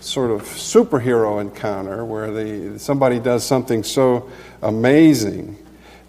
sort 0.00 0.30
of 0.30 0.42
superhero 0.42 1.40
encounter 1.40 2.04
where 2.04 2.30
they, 2.30 2.78
somebody 2.78 3.18
does 3.18 3.44
something 3.44 3.82
so 3.82 4.30
amazing. 4.62 5.56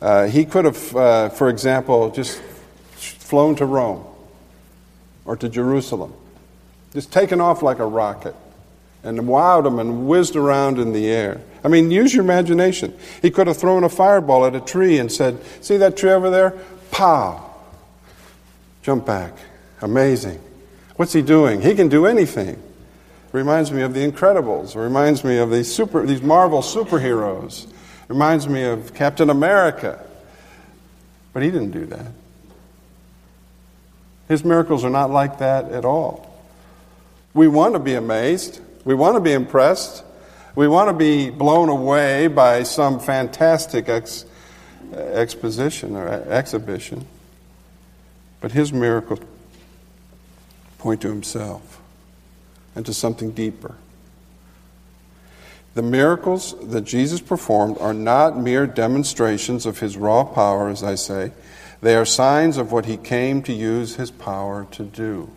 Uh, 0.01 0.27
he 0.27 0.45
could 0.45 0.65
have, 0.65 0.95
uh, 0.95 1.29
for 1.29 1.49
example, 1.49 2.11
just 2.11 2.41
flown 2.95 3.55
to 3.55 3.65
Rome 3.65 4.05
or 5.25 5.35
to 5.37 5.49
Jerusalem, 5.49 6.13
just 6.93 7.11
taken 7.11 7.41
off 7.41 7.61
like 7.61 7.79
a 7.79 7.85
rocket 7.85 8.35
and 9.03 9.19
wowed 9.19 9.63
them 9.63 9.79
and 9.79 10.07
whizzed 10.07 10.35
around 10.35 10.79
in 10.79 10.93
the 10.93 11.07
air. 11.07 11.41
I 11.63 11.67
mean, 11.69 11.91
use 11.91 12.13
your 12.13 12.23
imagination. 12.23 12.97
He 13.21 13.31
could 13.31 13.47
have 13.47 13.57
thrown 13.57 13.83
a 13.83 13.89
fireball 13.89 14.45
at 14.45 14.55
a 14.55 14.61
tree 14.61 14.99
and 14.99 15.11
said, 15.11 15.39
See 15.61 15.77
that 15.77 15.97
tree 15.97 16.11
over 16.11 16.29
there? 16.29 16.51
Pow! 16.91 17.43
Jump 18.81 19.05
back. 19.05 19.33
Amazing. 19.81 20.39
What's 20.95 21.13
he 21.13 21.21
doing? 21.21 21.61
He 21.61 21.75
can 21.75 21.89
do 21.89 22.05
anything. 22.05 22.61
Reminds 23.31 23.71
me 23.71 23.81
of 23.81 23.93
the 23.93 24.09
Incredibles. 24.09 24.75
Reminds 24.75 25.23
me 25.23 25.37
of 25.37 25.51
these, 25.51 25.73
super, 25.73 26.05
these 26.05 26.21
Marvel 26.21 26.61
superheroes. 26.61 27.71
Reminds 28.07 28.47
me 28.47 28.63
of 28.63 28.93
Captain 28.93 29.29
America. 29.29 30.03
But 31.33 31.43
he 31.43 31.51
didn't 31.51 31.71
do 31.71 31.85
that. 31.87 32.11
His 34.27 34.43
miracles 34.43 34.83
are 34.83 34.89
not 34.89 35.11
like 35.11 35.39
that 35.39 35.71
at 35.71 35.85
all. 35.85 36.33
We 37.33 37.47
want 37.47 37.73
to 37.73 37.79
be 37.79 37.93
amazed. 37.93 38.61
We 38.87 38.95
want 38.95 39.15
to 39.15 39.19
be 39.19 39.33
impressed. 39.33 40.01
We 40.55 40.69
want 40.69 40.87
to 40.87 40.93
be 40.93 41.29
blown 41.29 41.67
away 41.67 42.27
by 42.27 42.63
some 42.63 43.01
fantastic 43.01 43.89
ex- 43.89 44.23
exposition 44.93 45.97
or 45.97 46.07
exhibition. 46.07 47.05
But 48.39 48.53
his 48.53 48.71
miracles 48.71 49.19
point 50.77 51.01
to 51.01 51.09
himself 51.09 51.81
and 52.75 52.85
to 52.85 52.93
something 52.93 53.31
deeper. 53.31 53.75
The 55.73 55.81
miracles 55.81 56.55
that 56.69 56.85
Jesus 56.85 57.19
performed 57.19 57.77
are 57.79 57.93
not 57.93 58.39
mere 58.39 58.65
demonstrations 58.65 59.65
of 59.65 59.79
his 59.79 59.97
raw 59.97 60.23
power, 60.23 60.69
as 60.69 60.81
I 60.81 60.95
say. 60.95 61.33
They 61.81 61.97
are 61.97 62.05
signs 62.05 62.55
of 62.55 62.71
what 62.71 62.85
he 62.85 62.95
came 62.95 63.43
to 63.43 63.51
use 63.51 63.97
his 63.97 64.11
power 64.11 64.65
to 64.71 64.83
do. 64.83 65.29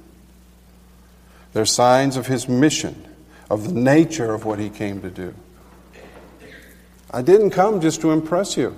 They're 1.52 1.66
signs 1.66 2.16
of 2.16 2.28
his 2.28 2.49
mission, 2.49 3.10
of 3.50 3.75
the 3.75 3.80
nature 3.80 4.33
of 4.33 4.45
what 4.45 4.59
he 4.59 4.71
came 4.71 5.02
to 5.02 5.11
do. 5.11 5.35
I 7.11 7.23
didn't 7.23 7.50
come 7.50 7.80
just 7.80 8.00
to 8.02 8.12
impress 8.12 8.57
you. 8.57 8.76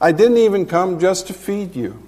I 0.00 0.12
didn't 0.12 0.38
even 0.38 0.66
come 0.66 1.00
just 1.00 1.26
to 1.26 1.32
feed 1.32 1.74
you. 1.74 2.00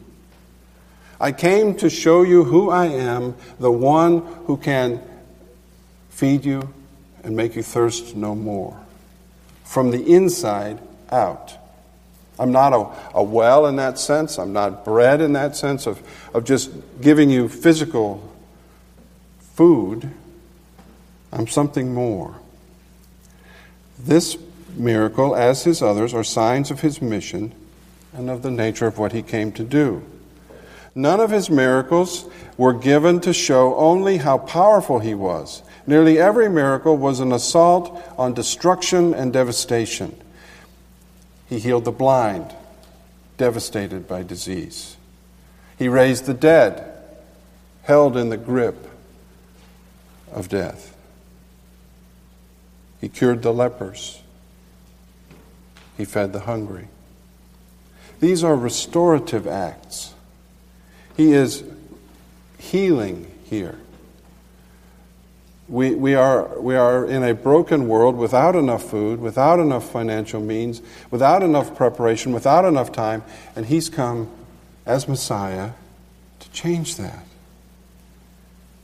I 1.20 1.32
came 1.32 1.74
to 1.76 1.90
show 1.90 2.22
you 2.22 2.44
who 2.44 2.70
I 2.70 2.86
am, 2.86 3.34
the 3.58 3.72
one 3.72 4.20
who 4.46 4.56
can 4.56 5.02
feed 6.10 6.44
you 6.44 6.72
and 7.24 7.36
make 7.36 7.56
you 7.56 7.62
thirst 7.62 8.14
no 8.14 8.34
more. 8.34 8.78
From 9.64 9.90
the 9.90 10.14
inside 10.14 10.78
out. 11.10 11.54
I'm 12.38 12.52
not 12.52 12.72
a, 12.72 13.18
a 13.18 13.22
well 13.22 13.66
in 13.66 13.76
that 13.76 13.98
sense. 13.98 14.38
I'm 14.38 14.52
not 14.52 14.84
bread 14.84 15.20
in 15.20 15.32
that 15.32 15.56
sense 15.56 15.86
of, 15.86 16.00
of 16.34 16.44
just 16.44 16.70
giving 17.00 17.30
you 17.30 17.48
physical 17.48 18.32
food. 19.54 20.12
I'm 21.32 21.46
something 21.46 21.92
more. 21.92 22.36
This 23.98 24.36
miracle, 24.74 25.34
as 25.34 25.64
his 25.64 25.82
others, 25.82 26.14
are 26.14 26.24
signs 26.24 26.70
of 26.70 26.80
his 26.80 27.00
mission 27.00 27.52
and 28.12 28.30
of 28.30 28.42
the 28.42 28.50
nature 28.50 28.86
of 28.86 28.98
what 28.98 29.12
he 29.12 29.22
came 29.22 29.52
to 29.52 29.64
do. 29.64 30.02
None 30.94 31.20
of 31.20 31.30
his 31.30 31.50
miracles 31.50 32.26
were 32.56 32.72
given 32.72 33.20
to 33.20 33.32
show 33.32 33.74
only 33.76 34.16
how 34.16 34.38
powerful 34.38 34.98
he 34.98 35.14
was. 35.14 35.62
Nearly 35.86 36.18
every 36.18 36.48
miracle 36.48 36.96
was 36.96 37.20
an 37.20 37.32
assault 37.32 38.02
on 38.16 38.32
destruction 38.32 39.12
and 39.12 39.32
devastation. 39.32 40.18
He 41.48 41.58
healed 41.58 41.84
the 41.84 41.92
blind, 41.92 42.54
devastated 43.36 44.08
by 44.08 44.22
disease. 44.22 44.96
He 45.78 45.88
raised 45.88 46.24
the 46.24 46.34
dead, 46.34 46.92
held 47.82 48.16
in 48.16 48.30
the 48.30 48.38
grip 48.38 48.88
of 50.32 50.48
death. 50.48 50.95
He 53.00 53.08
cured 53.08 53.42
the 53.42 53.52
lepers. 53.52 54.22
He 55.96 56.04
fed 56.04 56.32
the 56.32 56.40
hungry. 56.40 56.88
These 58.20 58.42
are 58.44 58.56
restorative 58.56 59.46
acts. 59.46 60.14
He 61.16 61.32
is 61.32 61.64
healing 62.58 63.30
here. 63.44 63.78
We, 65.68 65.94
we, 65.94 66.14
are, 66.14 66.60
we 66.60 66.76
are 66.76 67.04
in 67.04 67.24
a 67.24 67.34
broken 67.34 67.88
world 67.88 68.16
without 68.16 68.54
enough 68.54 68.84
food, 68.88 69.20
without 69.20 69.58
enough 69.58 69.90
financial 69.90 70.40
means, 70.40 70.80
without 71.10 71.42
enough 71.42 71.74
preparation, 71.74 72.32
without 72.32 72.64
enough 72.64 72.92
time, 72.92 73.24
and 73.56 73.66
He's 73.66 73.88
come 73.88 74.30
as 74.84 75.08
Messiah 75.08 75.70
to 76.38 76.50
change 76.50 76.96
that. 76.96 77.24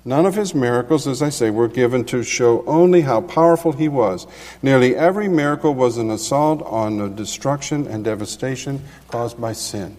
None 0.04 0.26
of 0.26 0.34
his 0.34 0.54
miracles, 0.54 1.06
as 1.06 1.22
I 1.22 1.28
say, 1.28 1.50
were 1.50 1.68
given 1.68 2.04
to 2.06 2.24
show 2.24 2.64
only 2.66 3.02
how 3.02 3.20
powerful 3.20 3.72
he 3.72 3.88
was. 3.88 4.26
Nearly 4.60 4.96
every 4.96 5.28
miracle 5.28 5.74
was 5.74 5.96
an 5.96 6.10
assault 6.10 6.60
on 6.62 6.98
the 6.98 7.08
destruction 7.08 7.86
and 7.86 8.04
devastation 8.04 8.82
caused 9.08 9.40
by 9.40 9.52
sin. 9.52 9.96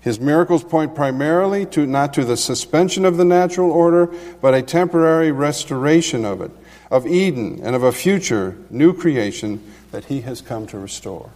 His 0.00 0.20
miracles 0.20 0.62
point 0.62 0.94
primarily 0.94 1.66
to 1.66 1.86
not 1.86 2.14
to 2.14 2.24
the 2.24 2.36
suspension 2.36 3.04
of 3.04 3.16
the 3.16 3.24
natural 3.24 3.70
order, 3.70 4.12
but 4.40 4.54
a 4.54 4.62
temporary 4.62 5.32
restoration 5.32 6.24
of 6.24 6.40
it, 6.40 6.50
of 6.90 7.06
Eden, 7.06 7.60
and 7.62 7.74
of 7.74 7.82
a 7.82 7.92
future 7.92 8.56
new 8.70 8.92
creation 8.92 9.62
that 9.90 10.04
he 10.06 10.20
has 10.22 10.40
come 10.40 10.66
to 10.68 10.78
restore. 10.78 11.30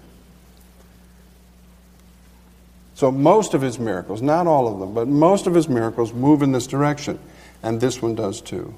So, 2.96 3.12
most 3.12 3.52
of 3.52 3.60
his 3.60 3.78
miracles, 3.78 4.22
not 4.22 4.46
all 4.46 4.66
of 4.72 4.80
them, 4.80 4.94
but 4.94 5.06
most 5.06 5.46
of 5.46 5.52
his 5.52 5.68
miracles 5.68 6.14
move 6.14 6.40
in 6.40 6.52
this 6.52 6.66
direction, 6.66 7.18
and 7.62 7.78
this 7.78 8.00
one 8.00 8.14
does 8.14 8.40
too. 8.40 8.74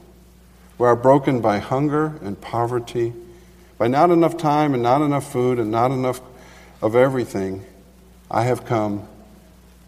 We 0.77 0.89
are 0.89 0.97
broken 0.97 1.41
by 1.41 1.61
hunger 1.61 2.19
and 2.21 2.41
poverty, 2.41 3.13
by 3.79 3.87
not 3.87 4.11
enough 4.11 4.37
time 4.37 4.75
and 4.75 4.83
not 4.83 5.03
enough 5.03 5.31
food 5.31 5.61
and 5.61 5.71
not 5.71 5.93
enough 5.93 6.21
of 6.83 6.97
everything. 6.97 7.65
I 8.29 8.43
have 8.43 8.67
come 8.67 9.07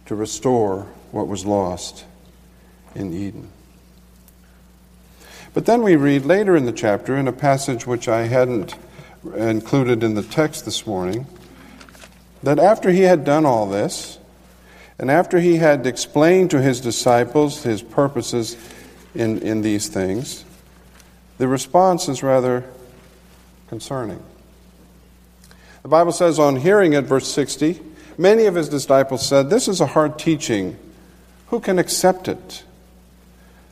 to 0.07 0.15
restore 0.15 0.87
what 1.11 1.27
was 1.27 1.45
lost 1.45 2.05
in 2.95 3.13
Eden. 3.13 3.51
But 5.55 5.67
then 5.67 5.83
we 5.83 5.97
read 5.97 6.25
later 6.25 6.55
in 6.55 6.67
the 6.67 6.73
chapter, 6.73 7.17
in 7.17 7.27
a 7.27 7.33
passage 7.33 7.85
which 7.85 8.07
I 8.07 8.29
hadn't 8.29 8.77
included 9.35 10.05
in 10.05 10.15
the 10.15 10.23
text 10.23 10.65
this 10.65 10.87
morning, 10.87 11.27
that 12.45 12.61
after 12.61 12.91
he 12.91 13.01
had 13.01 13.25
done 13.25 13.45
all 13.45 13.69
this, 13.69 14.19
and 15.01 15.11
after 15.11 15.41
he 15.41 15.57
had 15.57 15.87
explained 15.87 16.53
to 16.53 16.61
his 16.61 16.81
disciples 16.81 17.65
his 17.65 17.83
purposes 17.83 18.57
in, 19.15 19.41
in 19.41 19.63
these 19.63 19.89
things, 19.89 20.45
the 21.39 21.49
response 21.49 22.09
is 22.09 22.23
rather 22.23 22.65
concerning. 23.69 24.23
The 25.83 25.89
Bible 25.89 26.13
says, 26.13 26.39
on 26.39 26.57
hearing 26.57 26.93
it, 26.93 27.07
verse 27.07 27.27
60, 27.27 27.81
Many 28.21 28.45
of 28.45 28.55
his 28.55 28.69
disciples 28.69 29.27
said, 29.27 29.49
This 29.49 29.67
is 29.67 29.81
a 29.81 29.87
hard 29.87 30.19
teaching. 30.19 30.77
Who 31.47 31.59
can 31.59 31.79
accept 31.79 32.29
it? 32.29 32.65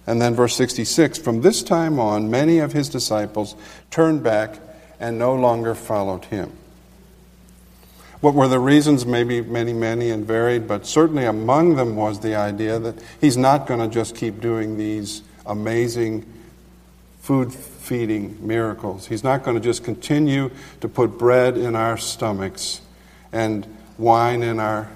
And 0.07 0.23
then, 0.23 0.35
verse 0.35 0.57
66 0.57 1.19
From 1.19 1.43
this 1.43 1.63
time 1.63 2.01
on, 2.01 2.31
many 2.31 2.59
of 2.59 2.73
his 2.73 2.89
disciples 2.89 3.55
turned 3.91 4.23
back 4.23 4.59
and 4.99 5.19
no 5.19 5.35
longer 5.35 5.75
followed 5.75 6.25
him. 6.25 6.57
What 8.21 8.35
were 8.35 8.49
the 8.49 8.59
reasons? 8.59 9.07
Maybe 9.07 9.41
many, 9.41 9.73
many, 9.73 10.11
and 10.11 10.27
varied, 10.27 10.67
but 10.67 10.87
certainly 10.87 11.25
among 11.25 11.77
them 11.77 11.95
was 11.95 12.21
the 12.21 12.35
idea 12.35 12.79
that 12.79 12.97
he's 13.21 13.37
not 13.37 13.67
going 13.67 13.81
to 13.81 13.89
just 13.89 14.17
keep 14.17 14.41
doing 14.41 14.77
these 14.77 15.23
amazing 15.47 16.27
food 17.21 17.53
feeding 17.53 18.37
miracles. 18.45 19.07
He's 19.07 19.23
not 19.23 19.45
going 19.45 19.57
to 19.57 19.63
just 19.63 19.85
continue 19.85 20.51
to 20.81 20.89
put 20.89 21.17
bread 21.17 21.57
in 21.57 21.77
our 21.77 21.97
stomachs 21.97 22.81
and 23.33 23.67
wine 23.99 24.43
in 24.43 24.59
our 24.59 24.89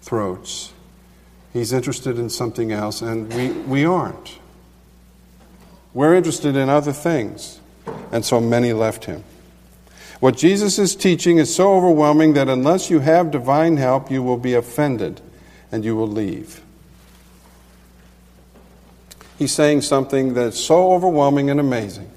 throats. 0.00 0.72
He's 1.52 1.72
interested 1.72 2.18
in 2.18 2.30
something 2.30 2.72
else, 2.72 3.02
and 3.02 3.32
we, 3.32 3.50
we 3.50 3.84
aren't. 3.84 4.38
We're 5.92 6.14
interested 6.14 6.56
in 6.56 6.68
other 6.68 6.92
things, 6.92 7.60
and 8.10 8.24
so 8.24 8.40
many 8.40 8.72
left 8.72 9.04
him. 9.04 9.24
What 10.20 10.36
Jesus 10.36 10.78
is 10.78 10.96
teaching 10.96 11.38
is 11.38 11.54
so 11.54 11.76
overwhelming 11.76 12.34
that 12.34 12.48
unless 12.48 12.90
you 12.90 13.00
have 13.00 13.30
divine 13.30 13.76
help, 13.76 14.10
you 14.10 14.22
will 14.22 14.36
be 14.36 14.54
offended 14.54 15.20
and 15.70 15.84
you 15.84 15.94
will 15.94 16.08
leave. 16.08 16.62
He's 19.38 19.52
saying 19.52 19.82
something 19.82 20.34
that's 20.34 20.58
so 20.58 20.92
overwhelming 20.92 21.50
and 21.50 21.60
amazing 21.60 22.10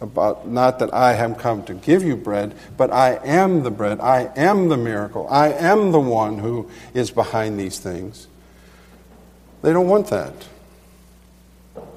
about 0.00 0.48
not 0.48 0.80
that 0.80 0.92
I 0.92 1.14
have 1.14 1.38
come 1.38 1.62
to 1.64 1.74
give 1.74 2.02
you 2.02 2.16
bread, 2.16 2.54
but 2.76 2.92
I 2.92 3.20
am 3.24 3.62
the 3.62 3.70
bread. 3.70 4.00
I 4.00 4.30
am 4.36 4.68
the 4.68 4.76
miracle. 4.76 5.26
I 5.30 5.52
am 5.52 5.92
the 5.92 6.00
one 6.00 6.38
who 6.38 6.68
is 6.92 7.12
behind 7.12 7.58
these 7.58 7.78
things. 7.78 8.26
They 9.62 9.72
don't 9.72 9.88
want 9.88 10.08
that. 10.08 10.34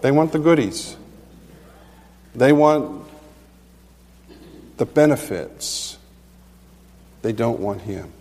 They 0.02 0.12
want 0.12 0.32
the 0.32 0.40
goodies. 0.40 0.96
They 2.36 2.54
want 2.54 3.09
the 4.80 4.86
benefits. 4.86 5.98
They 7.22 7.34
don't 7.34 7.60
want 7.60 7.82
Him. 7.82 8.12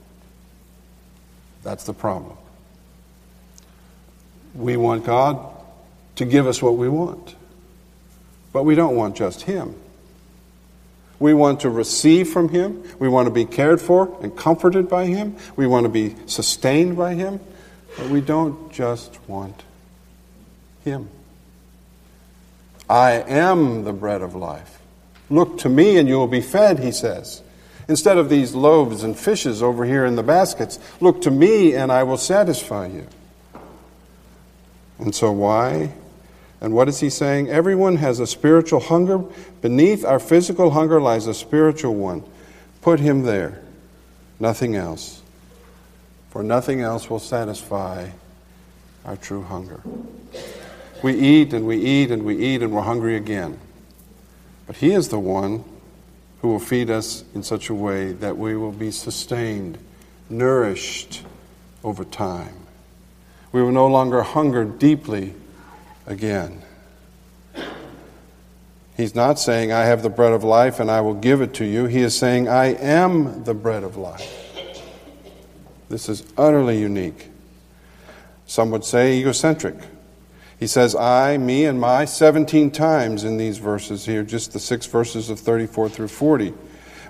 That's 1.63 1.85
the 1.85 1.95
problem. 1.95 2.37
We 4.55 4.77
want 4.77 5.05
God 5.05 5.39
to 6.17 6.25
give 6.25 6.49
us 6.49 6.61
what 6.61 6.77
we 6.77 6.89
want, 6.89 7.37
but 8.53 8.65
we 8.65 8.75
don't 8.75 8.97
want 8.97 9.17
just 9.17 9.43
Him. 9.43 9.77
We 11.21 11.33
want 11.33 11.61
to 11.61 11.71
receive 11.71 12.29
from 12.29 12.49
Him. 12.49 12.83
We 12.99 13.09
want 13.09 13.27
to 13.27 13.33
be 13.33 13.45
cared 13.45 13.81
for 13.81 14.19
and 14.21 14.37
comforted 14.37 14.89
by 14.89 15.07
Him. 15.07 15.37
We 15.55 15.67
want 15.67 15.85
to 15.85 15.89
be 15.89 16.17
sustained 16.27 16.97
by 16.97 17.15
Him. 17.15 17.41
But 17.97 18.09
we 18.09 18.21
don't 18.21 18.73
just 18.73 19.19
want 19.29 19.63
Him. 20.85 21.09
I 22.91 23.13
am 23.13 23.85
the 23.85 23.93
bread 23.93 24.23
of 24.23 24.35
life. 24.35 24.78
Look 25.31 25.59
to 25.59 25.69
me 25.69 25.99
and 25.99 26.09
you 26.09 26.17
will 26.17 26.29
be 26.29 26.41
fed, 26.41 26.79
he 26.79 26.93
says. 26.93 27.43
Instead 27.89 28.19
of 28.19 28.29
these 28.29 28.55
loaves 28.55 29.03
and 29.03 29.19
fishes 29.19 29.63
over 29.63 29.85
here 29.85 30.05
in 30.05 30.17
the 30.17 30.23
baskets, 30.23 30.79
look 31.01 31.23
to 31.23 31.31
me 31.31 31.75
and 31.75 31.91
I 31.91 32.03
will 32.03 32.19
satisfy 32.19 32.87
you. 32.87 33.07
And 34.99 35.15
so, 35.15 35.33
why? 35.33 35.95
And 36.61 36.75
what 36.75 36.89
is 36.89 37.01
he 37.01 37.09
saying? 37.09 37.49
Everyone 37.49 37.97
has 37.97 38.21
a 38.21 38.27
spiritual 38.27 38.81
hunger. 38.81 39.19
Beneath 39.63 40.05
our 40.05 40.19
physical 40.19 40.71
hunger 40.71 41.01
lies 41.01 41.27
a 41.27 41.35
spiritual 41.35 41.95
one. 41.95 42.25
Put 42.83 43.01
him 43.01 43.23
there, 43.23 43.63
nothing 44.41 44.75
else. 44.75 45.23
For 46.31 46.43
nothing 46.43 46.81
else 46.81 47.09
will 47.09 47.21
satisfy 47.21 48.11
our 49.05 49.17
true 49.17 49.43
hunger. 49.43 49.81
We 51.03 51.15
eat 51.15 51.53
and 51.53 51.67
we 51.67 51.79
eat 51.79 52.11
and 52.11 52.25
we 52.25 52.37
eat 52.37 52.63
and 52.63 52.73
we're 52.73 52.83
hungry 52.83 53.17
again. 53.17 53.59
But 54.69 54.77
He 54.77 54.93
is 54.93 55.09
the 55.09 55.19
one 55.19 55.65
who 56.43 56.49
will 56.49 56.61
feed 56.61 56.91
us 56.91 57.25
in 57.35 57.43
such 57.43 57.69
a 57.69 57.75
way 57.75 58.13
that 58.13 58.37
we 58.37 58.55
will 58.55 58.71
be 58.71 58.93
sustained, 58.93 59.79
nourished 60.31 61.25
over 61.83 62.05
time. 62.05 62.55
We 63.51 63.63
will 63.63 63.73
no 63.73 63.87
longer 63.87 64.23
hunger 64.23 64.65
deeply 64.65 65.35
again. 66.07 66.63
He's 68.97 69.15
not 69.15 69.39
saying, 69.39 69.73
I 69.73 69.85
have 69.85 70.03
the 70.03 70.11
bread 70.11 70.33
of 70.33 70.45
life 70.45 70.81
and 70.81 70.91
I 70.91 71.01
will 71.01 71.15
give 71.15 71.41
it 71.41 71.55
to 71.55 71.65
you. 71.65 71.87
He 71.87 72.03
is 72.03 72.17
saying, 72.17 72.49
I 72.49 72.75
am 72.75 73.45
the 73.45 73.55
bread 73.55 73.85
of 73.85 73.97
life. 73.97 74.35
This 75.89 76.09
is 76.09 76.25
utterly 76.37 76.79
unique. 76.79 77.29
Some 78.47 78.71
would 78.71 78.85
say 78.85 79.19
egocentric. 79.19 79.77
He 80.59 80.67
says, 80.67 80.95
I, 80.97 81.39
me, 81.39 81.67
and 81.67 81.81
my 81.81 82.05
17 82.05 82.73
times 82.73 83.25
in 83.25 83.37
these 83.37 83.59
verses 83.59 84.05
here, 84.05 84.25
just 84.25 84.53
the 84.53 84.59
six 84.59 84.87
verses 84.87 85.31
of 85.31 85.39
34 85.39 85.89
through 85.89 86.09
40. 86.09 86.53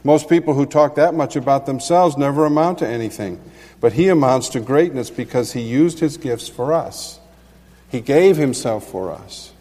Most 0.04 0.28
people 0.28 0.54
who 0.54 0.66
talk 0.66 0.96
that 0.96 1.14
much 1.14 1.34
about 1.34 1.66
themselves 1.66 2.16
never 2.16 2.44
amount 2.44 2.78
to 2.78 2.86
anything. 2.86 3.40
But 3.80 3.94
he 3.94 4.08
amounts 4.08 4.50
to 4.50 4.60
greatness 4.60 5.08
because 5.08 5.52
he 5.52 5.62
used 5.62 6.00
his 6.00 6.16
gifts 6.16 6.48
for 6.48 6.72
us. 6.72 7.20
He 7.88 8.00
gave 8.00 8.36
himself 8.36 8.86
for 8.86 9.12
us. 9.12 9.52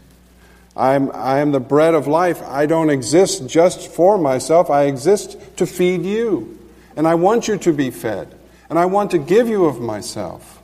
I'm, 0.76 1.12
I 1.14 1.40
am 1.40 1.54
the 1.54 1.60
bread 1.60 1.96
of 1.96 2.08
life. 2.08 2.42
I 2.44 2.66
don't 2.66 2.90
exist 2.90 3.48
just 3.48 3.92
for 3.92 4.18
myself, 4.18 4.70
I 4.70 4.84
exist 4.84 5.38
to 5.58 5.66
feed 5.66 6.04
you. 6.04 6.60
And 6.96 7.08
I 7.08 7.16
want 7.16 7.48
you 7.48 7.58
to 7.58 7.74
be 7.74 7.90
fed. 7.90 8.34
And 8.70 8.78
I 8.78 8.86
want 8.86 9.12
to 9.12 9.18
give 9.18 9.48
you 9.48 9.66
of 9.66 9.80
myself. 9.80 10.57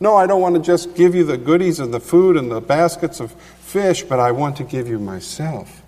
No, 0.00 0.16
I 0.16 0.26
don't 0.26 0.40
want 0.40 0.54
to 0.54 0.62
just 0.62 0.94
give 0.94 1.14
you 1.14 1.24
the 1.24 1.36
goodies 1.36 1.78
and 1.78 1.92
the 1.92 2.00
food 2.00 2.38
and 2.38 2.50
the 2.50 2.62
baskets 2.62 3.20
of 3.20 3.32
fish, 3.32 4.02
but 4.02 4.18
I 4.18 4.32
want 4.32 4.56
to 4.56 4.64
give 4.64 4.88
you 4.88 4.98
myself. 4.98 5.82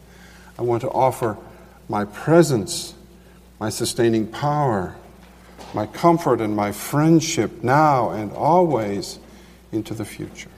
I 0.58 0.62
want 0.62 0.82
to 0.82 0.90
offer 0.90 1.38
my 1.88 2.04
presence, 2.04 2.92
my 3.58 3.70
sustaining 3.70 4.26
power, 4.26 4.94
my 5.72 5.86
comfort, 5.86 6.42
and 6.42 6.54
my 6.54 6.72
friendship 6.72 7.64
now 7.64 8.10
and 8.10 8.30
always 8.32 9.18
into 9.72 9.94
the 9.94 10.04
future. 10.04 10.50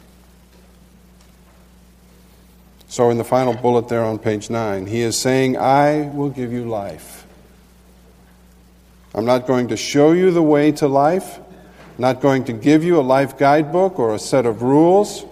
So, 2.89 3.11
in 3.11 3.19
the 3.19 3.25
final 3.25 3.55
bullet 3.55 3.89
there 3.89 4.05
on 4.05 4.19
page 4.19 4.51
9, 4.51 4.87
he 4.87 5.01
is 5.01 5.17
saying, 5.17 5.57
I 5.57 6.11
will 6.13 6.31
give 6.31 6.53
you 6.53 6.65
life. 6.65 7.27
I'm 9.15 9.25
not 9.25 9.47
going 9.47 9.69
to 9.69 9.77
show 9.77 10.11
you 10.11 10.33
the 10.33 10.43
way 10.43 10.73
to 10.73 10.89
life 10.89 11.39
not 11.99 12.21
going 12.21 12.45
to 12.45 12.53
give 12.53 12.83
you 12.83 12.99
a 12.99 13.03
life 13.03 13.39
guidebook 13.39 13.99
or 13.99 14.15
a 14.15 14.19
set 14.19 14.47
of 14.47 14.63
rules. 14.63 15.25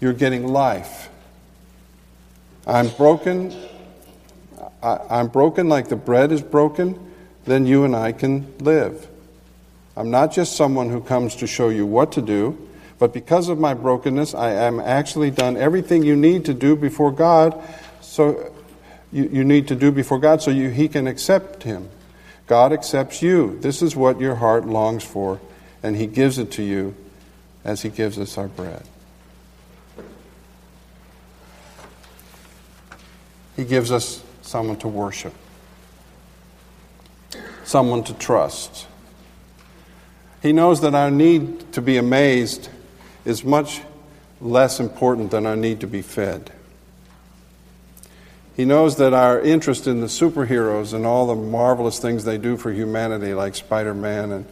You're 0.00 0.12
getting 0.12 0.46
life. 0.46 1.08
I'm 2.66 2.88
broken. 2.90 3.54
I, 4.82 5.20
am 5.20 5.28
broken 5.28 5.68
like 5.68 5.88
the 5.88 5.96
bread 5.96 6.32
is 6.32 6.42
broken, 6.42 7.12
then 7.44 7.66
you 7.66 7.84
and 7.84 7.94
I 7.94 8.12
can 8.12 8.52
live. 8.58 9.08
I'm 9.96 10.10
not 10.10 10.32
just 10.32 10.56
someone 10.56 10.90
who 10.90 11.00
comes 11.00 11.36
to 11.36 11.46
show 11.46 11.68
you 11.68 11.86
what 11.86 12.12
to 12.12 12.22
do, 12.22 12.68
but 12.98 13.12
because 13.12 13.48
of 13.48 13.58
my 13.58 13.74
brokenness, 13.74 14.34
I 14.34 14.52
am 14.52 14.80
actually 14.80 15.30
done 15.30 15.56
everything 15.56 16.02
you 16.02 16.16
need 16.16 16.44
to 16.46 16.54
do 16.54 16.74
before 16.76 17.12
God, 17.12 17.60
so 18.00 18.52
you, 19.12 19.28
you 19.32 19.44
need 19.44 19.68
to 19.68 19.76
do 19.76 19.92
before 19.92 20.18
God 20.18 20.42
so 20.42 20.50
you, 20.50 20.70
He 20.70 20.88
can 20.88 21.06
accept 21.06 21.62
Him. 21.62 21.88
God 22.46 22.72
accepts 22.72 23.22
you. 23.22 23.58
This 23.60 23.82
is 23.82 23.94
what 23.94 24.20
your 24.20 24.36
heart 24.36 24.66
longs 24.66 25.04
for 25.04 25.40
and 25.82 25.96
He 25.96 26.06
gives 26.06 26.38
it 26.38 26.50
to 26.52 26.62
you 26.62 26.94
as 27.64 27.82
He 27.82 27.88
gives 27.88 28.18
us 28.18 28.38
our 28.38 28.48
bread. 28.48 28.84
He 33.56 33.64
gives 33.64 33.92
us 33.92 34.22
someone 34.40 34.76
to 34.78 34.88
worship, 34.88 35.34
someone 37.64 38.02
to 38.04 38.14
trust. 38.14 38.86
He 40.42 40.52
knows 40.52 40.80
that 40.80 40.94
our 40.94 41.10
need 41.10 41.72
to 41.72 41.82
be 41.82 41.96
amazed 41.96 42.68
is 43.24 43.44
much 43.44 43.82
less 44.40 44.80
important 44.80 45.30
than 45.30 45.46
our 45.46 45.54
need 45.54 45.80
to 45.80 45.86
be 45.86 46.02
fed. 46.02 46.50
He 48.56 48.64
knows 48.64 48.96
that 48.96 49.14
our 49.14 49.40
interest 49.40 49.86
in 49.86 50.00
the 50.00 50.08
superheroes 50.08 50.92
and 50.92 51.06
all 51.06 51.26
the 51.26 51.34
marvelous 51.34 51.98
things 51.98 52.24
they 52.24 52.38
do 52.38 52.56
for 52.56 52.72
humanity, 52.72 53.32
like 53.32 53.54
Spider 53.54 53.94
Man 53.94 54.32
and 54.32 54.46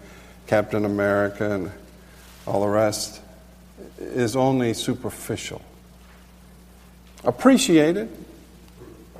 Captain 0.46 0.84
America 0.84 1.50
and 1.50 1.72
all 2.46 2.60
the 2.60 2.68
rest, 2.68 3.20
is 3.98 4.36
only 4.36 4.74
superficial. 4.74 5.62
Appreciated, 7.24 8.08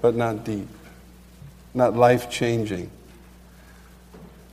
but 0.01 0.15
not 0.15 0.45
deep, 0.45 0.69
not 1.75 1.95
life 1.95 2.31
changing. 2.31 2.91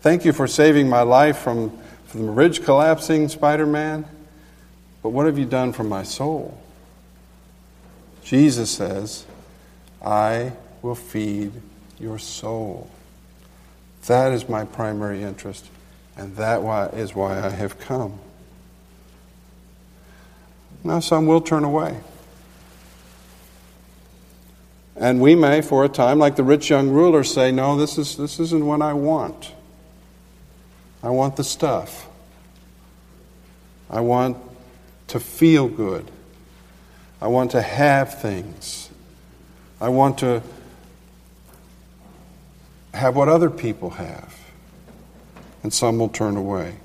Thank 0.01 0.25
you 0.25 0.33
for 0.33 0.47
saving 0.47 0.89
my 0.89 1.01
life 1.01 1.37
from, 1.37 1.77
from 2.05 2.25
the 2.25 2.31
ridge 2.31 2.63
collapsing, 2.63 3.29
Spider 3.29 3.65
Man, 3.65 4.05
but 5.01 5.09
what 5.09 5.25
have 5.25 5.37
you 5.37 5.45
done 5.45 5.73
for 5.73 5.83
my 5.83 6.03
soul? 6.03 6.61
Jesus 8.23 8.69
says, 8.69 9.25
I 10.03 10.51
will 10.81 10.95
feed 10.95 11.51
your 11.99 12.19
soul. 12.19 12.89
That 14.07 14.33
is 14.33 14.47
my 14.47 14.65
primary 14.65 15.23
interest. 15.23 15.65
And 16.17 16.35
that 16.35 16.61
is 16.95 17.13
why 17.13 17.37
I 17.39 17.49
have 17.49 17.79
come. 17.79 18.19
Now, 20.83 20.99
some 20.99 21.27
will 21.27 21.41
turn 21.41 21.63
away. 21.63 21.99
And 24.95 25.21
we 25.21 25.35
may, 25.35 25.61
for 25.61 25.85
a 25.85 25.89
time, 25.89 26.17
like 26.17 26.35
the 26.35 26.43
rich 26.43 26.71
young 26.71 26.89
ruler, 26.89 27.23
say, 27.23 27.51
No, 27.51 27.77
this, 27.77 27.99
is, 27.99 28.17
this 28.17 28.39
isn't 28.39 28.65
what 28.65 28.81
I 28.81 28.93
want. 28.93 29.51
I 31.03 31.09
want 31.09 31.35
the 31.35 31.43
stuff. 31.43 32.07
I 33.89 34.01
want 34.01 34.37
to 35.09 35.19
feel 35.19 35.67
good. 35.67 36.09
I 37.21 37.27
want 37.27 37.51
to 37.51 37.61
have 37.61 38.19
things. 38.19 38.89
I 39.79 39.89
want 39.89 40.17
to 40.19 40.41
have 42.93 43.15
what 43.15 43.29
other 43.29 43.51
people 43.51 43.91
have 43.91 44.46
and 45.67 45.73
some 45.73 45.99
will 45.99 46.07
turn 46.07 46.37
away. 46.37 46.77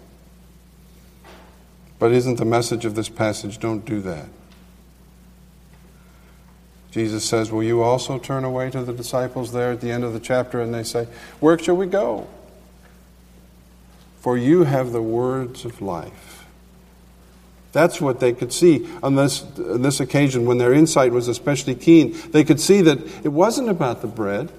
But 2.00 2.10
isn't 2.10 2.38
the 2.38 2.44
message 2.44 2.84
of 2.84 2.96
this 2.96 3.08
passage 3.08 3.60
don't 3.60 3.84
do 3.84 4.00
that? 4.00 4.26
Jesus 6.90 7.24
says, 7.24 7.52
Will 7.52 7.62
you 7.62 7.80
also 7.80 8.18
turn 8.18 8.42
away 8.42 8.70
to 8.70 8.82
the 8.82 8.92
disciples 8.92 9.52
there 9.52 9.70
at 9.70 9.80
the 9.80 9.92
end 9.92 10.02
of 10.02 10.12
the 10.12 10.18
chapter? 10.18 10.60
And 10.60 10.74
they 10.74 10.82
say, 10.82 11.06
Where 11.38 11.56
shall 11.60 11.76
we 11.76 11.86
go? 11.86 12.26
For 14.18 14.36
you 14.36 14.64
have 14.64 14.90
the 14.90 15.00
words 15.00 15.64
of 15.64 15.80
life. 15.80 16.44
That's 17.70 18.00
what 18.00 18.18
they 18.18 18.32
could 18.32 18.52
see 18.52 18.88
on 19.00 19.14
this, 19.14 19.44
on 19.58 19.82
this 19.82 20.00
occasion 20.00 20.44
when 20.44 20.58
their 20.58 20.72
insight 20.72 21.12
was 21.12 21.28
especially 21.28 21.76
keen. 21.76 22.16
They 22.32 22.42
could 22.42 22.58
see 22.58 22.80
that 22.80 22.98
it 23.24 23.32
wasn't 23.32 23.68
about 23.68 24.00
the 24.02 24.08
bread, 24.08 24.50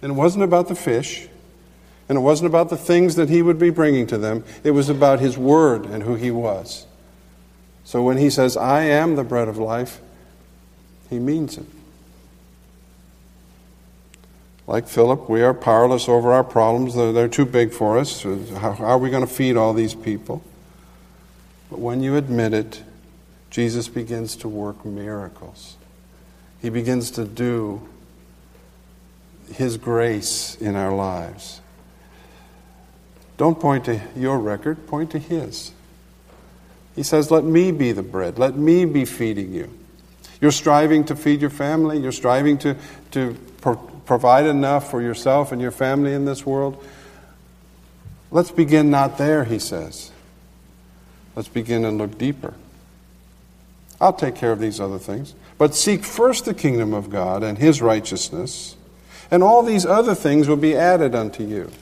and 0.00 0.12
it 0.12 0.14
wasn't 0.14 0.44
about 0.44 0.68
the 0.68 0.76
fish, 0.76 1.26
and 2.12 2.18
it 2.18 2.20
wasn't 2.20 2.46
about 2.46 2.68
the 2.68 2.76
things 2.76 3.14
that 3.14 3.30
he 3.30 3.40
would 3.40 3.58
be 3.58 3.70
bringing 3.70 4.06
to 4.08 4.18
them. 4.18 4.44
It 4.62 4.72
was 4.72 4.90
about 4.90 5.18
his 5.18 5.38
word 5.38 5.86
and 5.86 6.02
who 6.02 6.14
he 6.14 6.30
was. 6.30 6.84
So 7.84 8.02
when 8.02 8.18
he 8.18 8.28
says, 8.28 8.54
I 8.54 8.82
am 8.82 9.16
the 9.16 9.24
bread 9.24 9.48
of 9.48 9.56
life, 9.56 9.98
he 11.08 11.18
means 11.18 11.56
it. 11.56 11.64
Like 14.66 14.88
Philip, 14.88 15.30
we 15.30 15.40
are 15.40 15.54
powerless 15.54 16.06
over 16.06 16.34
our 16.34 16.44
problems. 16.44 16.94
They're, 16.94 17.12
they're 17.12 17.28
too 17.28 17.46
big 17.46 17.72
for 17.72 17.96
us. 17.96 18.24
How, 18.24 18.72
how 18.72 18.84
are 18.84 18.98
we 18.98 19.08
going 19.08 19.26
to 19.26 19.32
feed 19.32 19.56
all 19.56 19.72
these 19.72 19.94
people? 19.94 20.42
But 21.70 21.78
when 21.78 22.02
you 22.02 22.16
admit 22.16 22.52
it, 22.52 22.82
Jesus 23.48 23.88
begins 23.88 24.36
to 24.36 24.50
work 24.50 24.84
miracles. 24.84 25.78
He 26.60 26.68
begins 26.68 27.10
to 27.12 27.24
do 27.24 27.88
His 29.54 29.78
grace 29.78 30.56
in 30.56 30.76
our 30.76 30.94
lives. 30.94 31.61
Don't 33.42 33.58
point 33.58 33.86
to 33.86 34.00
your 34.14 34.38
record, 34.38 34.86
point 34.86 35.10
to 35.10 35.18
His. 35.18 35.72
He 36.94 37.02
says, 37.02 37.32
Let 37.32 37.42
me 37.42 37.72
be 37.72 37.90
the 37.90 38.04
bread, 38.04 38.38
let 38.38 38.56
me 38.56 38.84
be 38.84 39.04
feeding 39.04 39.52
you. 39.52 39.68
You're 40.40 40.52
striving 40.52 41.02
to 41.06 41.16
feed 41.16 41.40
your 41.40 41.50
family, 41.50 41.98
you're 41.98 42.12
striving 42.12 42.56
to, 42.58 42.76
to 43.10 43.36
pro- 43.60 43.74
provide 43.74 44.46
enough 44.46 44.92
for 44.92 45.02
yourself 45.02 45.50
and 45.50 45.60
your 45.60 45.72
family 45.72 46.12
in 46.12 46.24
this 46.24 46.46
world. 46.46 46.86
Let's 48.30 48.52
begin 48.52 48.92
not 48.92 49.18
there, 49.18 49.42
he 49.42 49.58
says. 49.58 50.12
Let's 51.34 51.48
begin 51.48 51.84
and 51.84 51.98
look 51.98 52.16
deeper. 52.16 52.54
I'll 54.00 54.12
take 54.12 54.36
care 54.36 54.52
of 54.52 54.60
these 54.60 54.78
other 54.78 55.00
things. 55.00 55.34
But 55.58 55.74
seek 55.74 56.04
first 56.04 56.44
the 56.44 56.54
kingdom 56.54 56.94
of 56.94 57.10
God 57.10 57.42
and 57.42 57.58
his 57.58 57.82
righteousness, 57.82 58.76
and 59.32 59.42
all 59.42 59.64
these 59.64 59.84
other 59.84 60.14
things 60.14 60.46
will 60.46 60.54
be 60.54 60.76
added 60.76 61.16
unto 61.16 61.42
you. 61.42 61.72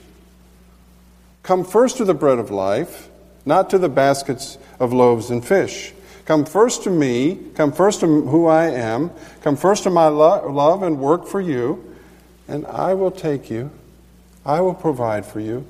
Come 1.43 1.63
first 1.63 1.97
to 1.97 2.05
the 2.05 2.13
bread 2.13 2.39
of 2.39 2.51
life, 2.51 3.09
not 3.45 3.69
to 3.71 3.77
the 3.77 3.89
baskets 3.89 4.57
of 4.79 4.93
loaves 4.93 5.29
and 5.29 5.45
fish. 5.45 5.93
Come 6.25 6.45
first 6.45 6.83
to 6.83 6.89
me, 6.89 7.39
come 7.55 7.71
first 7.71 7.99
to 8.01 8.05
who 8.05 8.47
I 8.47 8.69
am, 8.69 9.11
come 9.41 9.55
first 9.55 9.83
to 9.83 9.89
my 9.89 10.07
lo- 10.07 10.49
love 10.51 10.83
and 10.83 10.99
work 10.99 11.25
for 11.25 11.41
you, 11.41 11.95
and 12.47 12.65
I 12.67 12.93
will 12.93 13.11
take 13.11 13.49
you, 13.49 13.71
I 14.45 14.61
will 14.61 14.75
provide 14.75 15.25
for 15.25 15.39
you, 15.39 15.65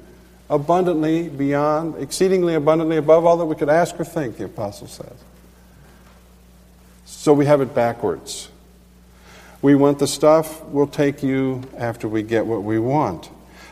abundantly 0.49 1.29
beyond, 1.29 1.95
exceedingly 1.95 2.55
abundantly 2.55 2.97
above 2.97 3.25
all 3.25 3.38
that 3.38 3.45
we 3.45 3.55
could 3.55 3.69
ask 3.69 3.97
or 3.99 4.03
think, 4.03 4.38
the 4.38 4.45
apostle 4.45 4.88
says. 4.88 5.13
So 7.05 7.34
we 7.34 7.45
have 7.45 7.62
it 7.62 7.73
backwards. 7.73 8.49
We 9.62 9.75
want 9.75 9.99
the 9.99 10.07
stuff, 10.07 10.63
we'll 10.65 10.88
take 10.88 11.23
you 11.23 11.62
after 11.77 12.07
we 12.07 12.23
get 12.23 12.45
what 12.45 12.63
we 12.63 12.77
want. 12.77 13.29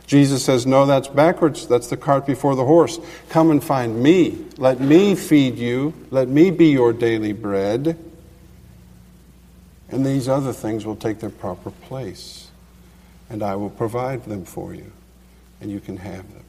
Jesus 0.09 0.43
says, 0.43 0.65
No, 0.65 0.87
that's 0.87 1.07
backwards. 1.07 1.67
That's 1.67 1.85
the 1.85 1.95
cart 1.95 2.25
before 2.25 2.55
the 2.55 2.65
horse. 2.65 2.99
Come 3.29 3.51
and 3.51 3.63
find 3.63 4.01
me. 4.01 4.43
Let 4.57 4.79
me 4.79 5.13
feed 5.13 5.59
you. 5.59 5.93
Let 6.09 6.27
me 6.27 6.49
be 6.49 6.69
your 6.69 6.93
daily 6.93 7.31
bread. 7.31 7.95
And 9.89 10.03
these 10.03 10.27
other 10.27 10.51
things 10.51 10.83
will 10.83 10.95
take 10.95 11.19
their 11.19 11.29
proper 11.29 11.69
place. 11.69 12.49
And 13.29 13.43
I 13.43 13.55
will 13.55 13.69
provide 13.69 14.25
them 14.25 14.45
for 14.45 14.73
you. 14.73 14.91
And 15.61 15.69
you 15.69 15.79
can 15.79 15.97
have 15.97 16.27
them. 16.33 16.43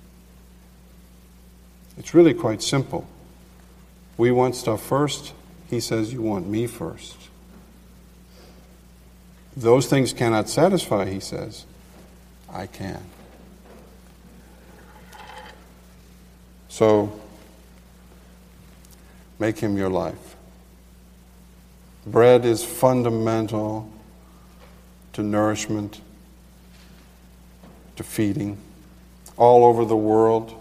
It's 1.99 2.15
really 2.15 2.33
quite 2.33 2.63
simple. 2.63 3.07
We 4.17 4.31
want 4.31 4.57
stuff 4.57 4.83
first. 4.83 5.35
He 5.69 5.81
says, 5.81 6.15
You 6.15 6.23
want 6.23 6.49
me 6.49 6.67
first. 6.67 7.29
Those 9.55 9.87
things 9.87 10.15
cannot 10.15 10.49
satisfy, 10.49 11.11
he 11.11 11.21
says. 11.21 11.67
I 12.51 12.67
can. 12.67 13.03
So, 16.71 17.13
make 19.41 19.59
him 19.59 19.77
your 19.77 19.91
life. 19.91 20.37
Bread 22.07 22.45
is 22.45 22.65
fundamental 22.65 23.91
to 25.13 25.23
nourishment, 25.23 26.01
to 27.97 28.05
feeding. 28.05 28.57
All 29.37 29.65
over 29.65 29.85
the 29.85 29.97
world, 29.97 30.55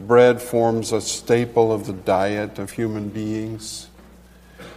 bread 0.00 0.42
forms 0.42 0.90
a 0.90 1.00
staple 1.00 1.72
of 1.72 1.86
the 1.86 1.92
diet 1.92 2.58
of 2.58 2.72
human 2.72 3.08
beings. 3.08 3.88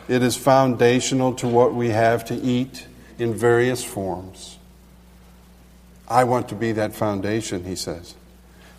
It 0.08 0.22
is 0.22 0.38
foundational 0.38 1.34
to 1.36 1.48
what 1.48 1.74
we 1.74 1.90
have 1.90 2.26
to 2.26 2.36
eat 2.36 2.86
in 3.18 3.34
various 3.34 3.84
forms. 3.84 4.60
I 6.08 6.26
want 6.26 6.50
to 6.50 6.56
be 6.56 6.74
that 6.74 6.94
foundation, 6.94 7.66
he 7.66 7.76
says. 7.76 8.14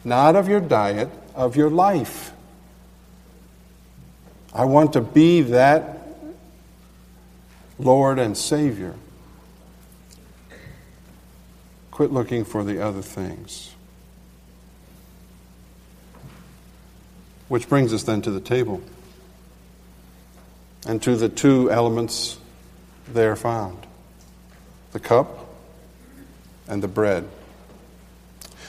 Not 0.04 0.36
of 0.36 0.48
your 0.48 0.60
diet, 0.60 1.10
of 1.34 1.56
your 1.56 1.70
life. 1.70 2.32
I 4.52 4.64
want 4.64 4.92
to 4.92 5.00
be 5.00 5.42
that 5.42 6.06
Lord 7.78 8.18
and 8.18 8.36
Savior. 8.36 8.94
Quit 11.90 12.12
looking 12.12 12.44
for 12.44 12.64
the 12.64 12.84
other 12.84 13.02
things. 13.02 13.74
Which 17.48 17.68
brings 17.68 17.92
us 17.92 18.04
then 18.04 18.22
to 18.22 18.30
the 18.30 18.40
table 18.40 18.82
and 20.86 21.02
to 21.02 21.16
the 21.16 21.28
two 21.28 21.70
elements 21.70 22.38
there 23.08 23.36
found 23.36 23.86
the 24.92 25.00
cup 25.00 25.48
and 26.68 26.82
the 26.82 26.88
bread. 26.88 27.28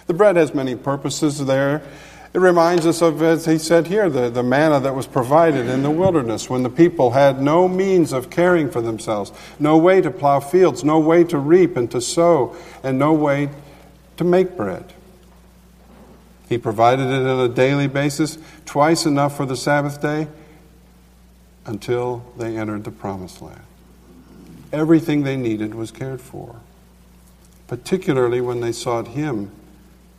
The 0.07 0.13
bread 0.13 0.35
has 0.35 0.53
many 0.53 0.75
purposes 0.75 1.43
there. 1.45 1.81
It 2.35 2.41
reminds 2.41 2.85
us 2.85 3.01
of, 3.01 3.21
as 3.21 3.45
he 3.45 3.57
said 3.57 3.87
here, 3.87 4.09
the, 4.09 4.29
the 4.29 4.43
manna 4.43 4.81
that 4.81 4.93
was 4.93 5.07
provided 5.07 5.69
in 5.69 5.83
the 5.83 5.89
wilderness 5.89 6.49
when 6.49 6.63
the 6.63 6.69
people 6.69 7.11
had 7.11 7.41
no 7.41 7.69
means 7.69 8.11
of 8.11 8.29
caring 8.29 8.69
for 8.69 8.81
themselves, 8.81 9.31
no 9.57 9.77
way 9.77 10.01
to 10.01 10.11
plow 10.11 10.41
fields, 10.41 10.83
no 10.83 10.99
way 10.99 11.23
to 11.23 11.37
reap 11.37 11.77
and 11.77 11.89
to 11.91 12.01
sow, 12.01 12.53
and 12.83 12.99
no 12.99 13.13
way 13.13 13.51
to 14.17 14.25
make 14.25 14.57
bread. 14.57 14.91
He 16.49 16.57
provided 16.57 17.07
it 17.07 17.25
on 17.25 17.39
a 17.39 17.47
daily 17.47 17.87
basis, 17.87 18.37
twice 18.65 19.05
enough 19.05 19.37
for 19.37 19.45
the 19.45 19.55
Sabbath 19.55 20.01
day, 20.01 20.27
until 21.65 22.25
they 22.37 22.57
entered 22.57 22.83
the 22.83 22.91
promised 22.91 23.41
land. 23.41 23.63
Everything 24.73 25.23
they 25.23 25.37
needed 25.37 25.73
was 25.73 25.89
cared 25.89 26.19
for, 26.19 26.57
particularly 27.67 28.41
when 28.41 28.59
they 28.59 28.73
sought 28.73 29.07
Him 29.07 29.51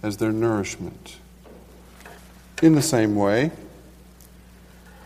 as 0.02 0.16
their 0.16 0.33
nourishment. 0.33 1.18
In 2.62 2.75
the 2.75 2.83
same 2.83 3.14
way, 3.16 3.51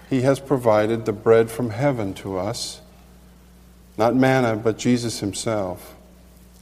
He 0.08 0.22
has 0.22 0.38
provided 0.38 1.04
the 1.04 1.12
bread 1.12 1.50
from 1.50 1.70
heaven 1.70 2.14
to 2.14 2.38
us, 2.38 2.80
not 3.98 4.14
manna, 4.14 4.56
but 4.56 4.78
Jesus 4.78 5.20
Himself. 5.20 5.96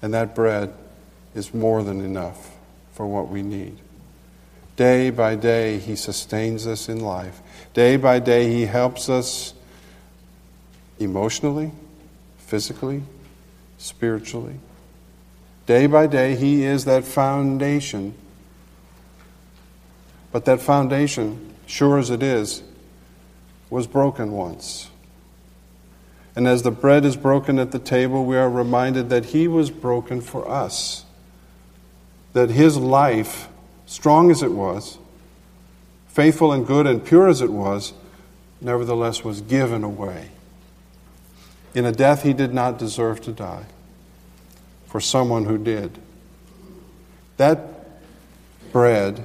And 0.01 0.15
that 0.15 0.35
bread 0.35 0.73
is 1.35 1.53
more 1.53 1.83
than 1.83 2.01
enough 2.01 2.57
for 2.93 3.07
what 3.07 3.29
we 3.29 3.43
need. 3.43 3.77
Day 4.77 5.11
by 5.11 5.35
day, 5.35 5.79
He 5.79 5.97
sustains 5.97 6.67
us 6.67 6.89
in 6.89 7.01
life. 7.01 7.41
Day 7.75 7.97
by 7.97 8.19
day, 8.19 8.51
He 8.51 8.67
helps 8.67 9.09
us 9.09 9.53
emotionally, 10.99 11.73
physically, 12.39 13.03
spiritually. 13.77 14.55
Day 15.67 15.87
by 15.87 16.07
day, 16.07 16.35
He 16.35 16.65
is 16.65 16.87
that 16.87 17.05
foundation 17.05 18.15
but 20.33 20.45
that 20.45 20.61
foundation, 20.61 21.55
sure 21.67 21.99
as 21.99 22.11
it 22.11 22.23
is, 22.23 22.63
was 23.71 23.87
broken 23.87 24.33
once. 24.33 24.91
And 26.37 26.47
as 26.47 26.63
the 26.63 26.71
bread 26.71 27.05
is 27.05 27.17
broken 27.17 27.59
at 27.59 27.73
the 27.73 27.79
table, 27.79 28.25
we 28.25 28.37
are 28.37 28.49
reminded 28.49 29.11
that 29.11 29.27
He 29.27 29.49
was 29.49 29.71
broken 29.71 30.21
for 30.21 30.49
us. 30.49 31.05
That 32.33 32.51
His 32.51 32.77
life, 32.77 33.49
strong 33.87 34.31
as 34.31 34.43
it 34.43 34.53
was, 34.53 34.99
faithful 36.07 36.53
and 36.53 36.67
good 36.67 36.87
and 36.87 37.05
pure 37.05 37.29
as 37.29 37.41
it 37.41 37.51
was, 37.51 37.93
nevertheless 38.61 39.25
was 39.25 39.41
given 39.41 39.83
away 39.85 40.31
in 41.75 41.85
a 41.85 41.93
death 41.93 42.23
He 42.23 42.33
did 42.33 42.53
not 42.53 42.79
deserve 42.79 43.21
to 43.23 43.33
die 43.33 43.67
for 44.87 45.01
someone 45.01 45.45
who 45.45 45.59
did. 45.59 45.99
That 47.37 47.59
bread 48.73 49.25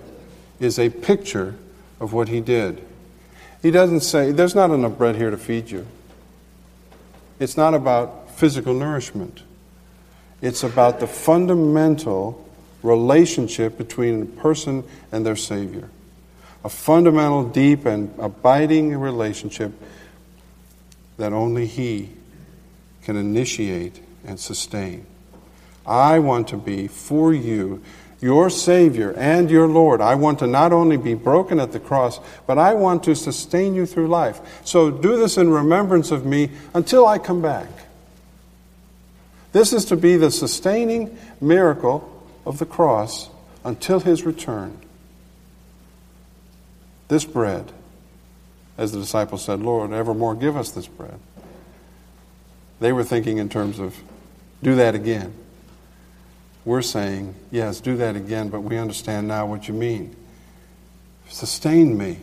is 0.60 0.80
a 0.80 0.90
picture 0.90 1.56
of 2.00 2.14
what 2.14 2.28
he 2.28 2.42
did. 2.42 2.84
He 3.62 3.72
doesn't 3.72 4.02
say, 4.02 4.32
There's 4.32 4.56
not 4.56 4.72
enough 4.72 4.98
bread 4.98 5.16
here 5.16 5.30
to 5.30 5.38
feed 5.38 5.72
you. 5.72 5.88
It's 7.40 7.58
not 7.58 7.74
about 7.74 8.30
physical 8.32 8.74
nourishment, 8.74 9.44
it's 10.42 10.64
about 10.64 11.00
the 11.00 11.08
fundamental 11.08 12.40
relationship 12.84 13.78
between 13.78 14.22
a 14.22 14.26
person 14.26 14.84
and 15.12 15.26
their 15.26 15.38
Savior. 15.38 15.90
a 16.66 16.70
fundamental, 16.70 17.44
deep, 17.44 17.86
and 17.86 18.14
abiding 18.18 18.98
relationship 18.98 19.74
that 21.18 21.34
only 21.34 21.66
He 21.66 22.10
can 23.04 23.18
initiate 23.18 24.00
and 24.26 24.40
sustain. 24.40 25.06
I 25.86 26.20
want 26.20 26.48
to 26.50 26.58
be 26.58 26.88
for 26.88 27.34
you 27.34 27.84
your 28.24 28.50
Savior 28.50 29.12
and 29.18 29.52
your 29.52 29.68
Lord. 29.68 30.00
I 30.00 30.16
want 30.16 30.40
to 30.40 30.48
not 30.48 30.72
only 30.72 30.96
be 30.96 31.14
broken 31.14 31.60
at 31.60 31.74
the 31.74 31.80
cross, 31.80 32.22
but 32.48 32.58
I 32.58 32.74
want 32.74 33.04
to 33.04 33.16
sustain 33.16 33.76
you 33.76 33.86
through 33.86 34.08
life. 34.08 34.40
So 34.64 34.90
do 34.90 35.18
this 35.18 35.38
in 35.38 35.50
remembrance 35.50 36.10
of 36.10 36.26
me 36.26 36.50
until 36.74 37.06
I 37.06 37.18
come 37.18 37.42
back. 37.42 37.68
This 39.52 39.74
is 39.74 39.84
to 39.86 39.98
be 39.98 40.16
the 40.16 40.32
sustaining 40.32 41.18
miracle 41.42 42.10
of 42.46 42.60
the 42.60 42.66
cross 42.66 43.30
until 43.66 44.00
his 44.00 44.24
return. 44.24 44.80
This 47.10 47.26
bread, 47.26 47.74
as 48.78 48.94
the 48.94 49.02
disciples 49.02 49.44
said, 49.44 49.60
Lord, 49.60 49.92
evermore 49.92 50.34
give 50.34 50.56
us 50.56 50.72
this 50.72 50.88
bread. 50.88 51.20
They 52.80 52.94
were 52.94 53.04
thinking 53.04 53.38
in 53.38 53.50
terms 53.50 53.80
of 53.80 54.02
do 54.64 54.76
that 54.76 54.96
again. 54.96 55.34
We're 56.66 56.82
saying, 56.82 57.36
yes, 57.52 57.82
do 57.82 57.98
that 57.98 58.16
again, 58.16 58.50
but 58.50 58.62
we 58.62 58.78
understand 58.78 59.28
now 59.28 59.46
what 59.46 59.68
you 59.68 59.74
mean. 59.74 60.16
Sustain 61.28 61.98
me. 61.98 62.20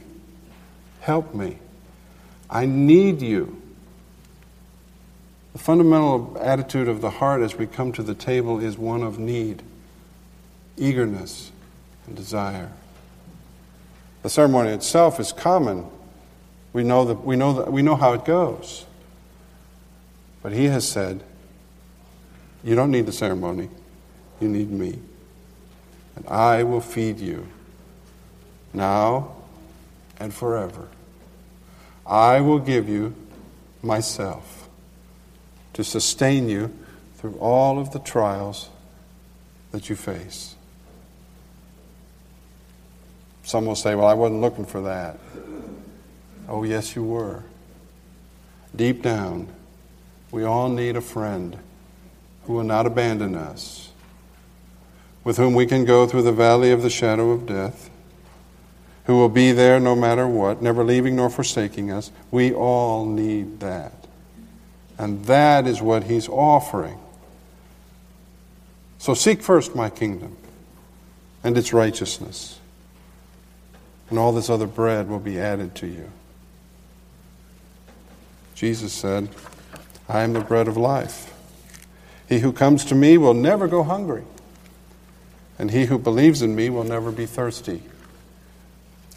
Help 1.01 1.35
me. 1.35 1.59
I 2.49 2.67
need 2.67 3.21
you. 3.21 3.61
The 5.53 5.59
fundamental 5.59 6.39
attitude 6.41 6.89
of 6.89 7.01
the 7.01 7.11
heart 7.11 7.43
as 7.43 7.57
we 7.57 7.67
come 7.67 7.93
to 7.93 8.03
the 8.03 8.15
table 8.15 8.61
is 8.61 8.79
one 8.79 9.03
of 9.03 9.19
need, 9.19 9.63
eagerness, 10.77 11.51
and 12.07 12.17
desire. 12.17 12.71
The 14.23 14.31
ceremony 14.31 14.71
itself 14.71 15.19
is 15.19 15.33
common. 15.33 15.87
We 16.73 16.85
know, 16.85 17.05
that, 17.07 17.25
we, 17.25 17.37
know 17.37 17.55
that, 17.55 17.73
we 17.73 17.83
know 17.83 17.97
how 17.97 18.13
it 18.13 18.25
goes. 18.25 18.87
But 20.43 20.53
he 20.53 20.67
has 20.67 20.87
said, 20.87 21.23
You 22.63 22.75
don't 22.75 22.91
need 22.91 23.07
the 23.07 23.13
ceremony. 23.13 23.69
You 24.41 24.49
need 24.49 24.71
me. 24.71 24.99
And 26.17 26.27
I 26.27 26.63
will 26.65 26.81
feed 26.81 27.21
you 27.21 27.47
now 28.73 29.37
and 30.19 30.33
forever. 30.33 30.89
I 32.07 32.41
will 32.41 32.59
give 32.59 32.89
you 32.89 33.15
myself 33.83 34.69
to 35.75 35.85
sustain 35.85 36.49
you 36.49 36.75
through 37.17 37.37
all 37.39 37.79
of 37.79 37.93
the 37.93 37.99
trials 37.99 38.69
that 39.71 39.89
you 39.89 39.97
face. 39.97 40.57
Some 43.43 43.67
will 43.67 43.77
say, 43.77 43.95
Well, 43.95 44.07
I 44.07 44.15
wasn't 44.15 44.41
looking 44.41 44.65
for 44.65 44.83
that. 44.83 45.19
Oh, 46.49 46.65
yes, 46.65 46.97
you 46.97 47.05
were. 47.05 47.45
Deep 48.75 49.03
down, 49.03 49.49
we 50.31 50.45
all 50.45 50.69
need 50.69 50.97
a 50.97 51.01
friend 51.01 51.59
who 52.45 52.55
will 52.55 52.65
not 52.65 52.87
abandon 52.87 53.35
us 53.35 53.90
with 55.25 55.37
whom 55.37 55.55
we 55.55 55.67
can 55.67 55.85
go 55.85 56.07
through 56.07 56.23
the 56.23 56.33
valley 56.33 56.71
of 56.71 56.83
the 56.83 56.91
shadow 56.91 57.31
of 57.31 57.47
death, 57.47 57.91
who 59.05 59.17
will 59.17 59.29
be 59.29 59.53
there 59.53 59.79
no 59.81 59.95
matter 59.95 60.27
what, 60.27 60.63
never 60.63 60.85
leaving 60.85 61.17
nor 61.17 61.29
forsaking 61.29 61.91
us. 61.91 62.11
We 62.31 62.53
all 62.53 63.05
need 63.07 63.61
that. 63.61 63.93
And 64.99 65.25
that 65.27 65.67
is 65.67 65.83
what 65.83 66.05
he's 66.05 66.29
offering. 66.29 66.99
So 68.99 69.15
seek 69.15 69.43
first 69.43 69.75
my 69.75 69.91
kingdom 69.91 70.37
and 71.43 71.57
its 71.57 71.73
righteousness, 71.73 72.59
and 74.11 74.19
all 74.19 74.33
this 74.33 74.51
other 74.51 74.67
bread 74.67 75.09
will 75.09 75.19
be 75.19 75.39
added 75.39 75.75
to 75.77 75.87
you. 75.87 76.11
Jesus 78.55 78.93
said, 78.93 79.31
I 80.07 80.21
am 80.21 80.35
the 80.35 80.41
bread 80.41 80.69
of 80.69 80.77
life. 80.77 81.33
He 82.29 82.41
who 82.41 82.53
comes 82.53 82.85
to 82.87 82.95
me 82.95 83.17
will 83.17 83.33
never 83.33 83.67
go 83.67 83.83
hungry 83.83 84.25
and 85.61 85.71
he 85.71 85.85
who 85.85 85.99
believes 85.99 86.41
in 86.41 86.57
me 86.57 86.71
will 86.71 86.85
never 86.85 87.13
be 87.13 87.27
thirsty. 87.27 87.83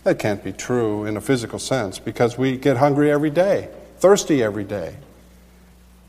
That 0.04 0.20
can't 0.20 0.44
be 0.44 0.52
true 0.52 1.06
in 1.06 1.16
a 1.16 1.22
physical 1.22 1.58
sense 1.58 2.00
because 2.00 2.38
we 2.38 2.58
get 2.58 2.76
hungry 2.76 3.10
every 3.10 3.30
day, 3.30 3.70
thirsty 4.00 4.44
every 4.44 4.66
day. 4.66 4.98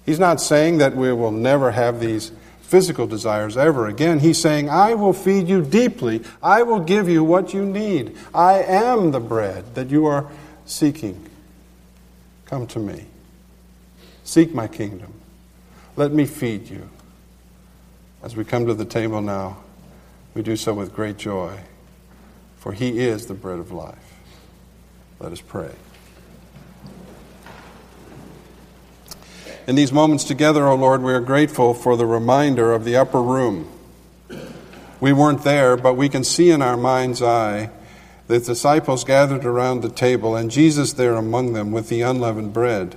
He's 0.04 0.18
not 0.18 0.40
saying 0.40 0.78
that 0.78 0.96
we 0.96 1.12
will 1.12 1.30
never 1.30 1.70
have 1.70 2.00
these 2.00 2.32
physical 2.62 3.06
desires 3.06 3.56
ever 3.56 3.86
again. 3.86 4.18
He's 4.18 4.40
saying, 4.40 4.68
I 4.68 4.94
will 4.94 5.12
feed 5.12 5.46
you 5.46 5.62
deeply. 5.62 6.24
I 6.42 6.64
will 6.64 6.80
give 6.80 7.08
you 7.08 7.22
what 7.22 7.54
you 7.54 7.64
need. 7.64 8.16
I 8.34 8.54
am 8.54 9.12
the 9.12 9.20
bread 9.20 9.76
that 9.76 9.88
you 9.88 10.06
are 10.06 10.28
seeking. 10.66 11.30
Come 12.46 12.66
to 12.66 12.80
me. 12.80 13.04
Seek 14.24 14.52
my 14.52 14.66
kingdom. 14.66 15.12
Let 15.94 16.12
me 16.12 16.26
feed 16.26 16.68
you. 16.68 16.90
As 18.24 18.34
we 18.34 18.44
come 18.44 18.66
to 18.66 18.74
the 18.74 18.84
table 18.84 19.22
now, 19.22 19.58
we 20.34 20.42
do 20.42 20.56
so 20.56 20.74
with 20.74 20.92
great 20.92 21.16
joy, 21.16 21.60
for 22.56 22.72
he 22.72 22.98
is 22.98 23.26
the 23.26 23.34
bread 23.34 23.58
of 23.58 23.70
life. 23.70 24.18
Let 25.20 25.32
us 25.32 25.40
pray. 25.40 25.70
In 29.66 29.76
these 29.76 29.92
moments 29.92 30.24
together, 30.24 30.66
O 30.66 30.72
oh 30.72 30.74
Lord, 30.74 31.02
we 31.02 31.12
are 31.12 31.20
grateful 31.20 31.72
for 31.72 31.96
the 31.96 32.04
reminder 32.04 32.72
of 32.72 32.84
the 32.84 32.96
upper 32.96 33.22
room. 33.22 33.70
We 35.00 35.12
weren't 35.12 35.44
there, 35.44 35.76
but 35.76 35.94
we 35.94 36.08
can 36.08 36.24
see 36.24 36.50
in 36.50 36.60
our 36.60 36.76
mind's 36.76 37.22
eye 37.22 37.70
the 38.26 38.40
disciples 38.40 39.04
gathered 39.04 39.44
around 39.44 39.80
the 39.80 39.88
table 39.88 40.34
and 40.34 40.50
Jesus 40.50 40.94
there 40.94 41.14
among 41.14 41.52
them 41.52 41.70
with 41.70 41.88
the 41.88 42.02
unleavened 42.02 42.52
bread, 42.52 42.96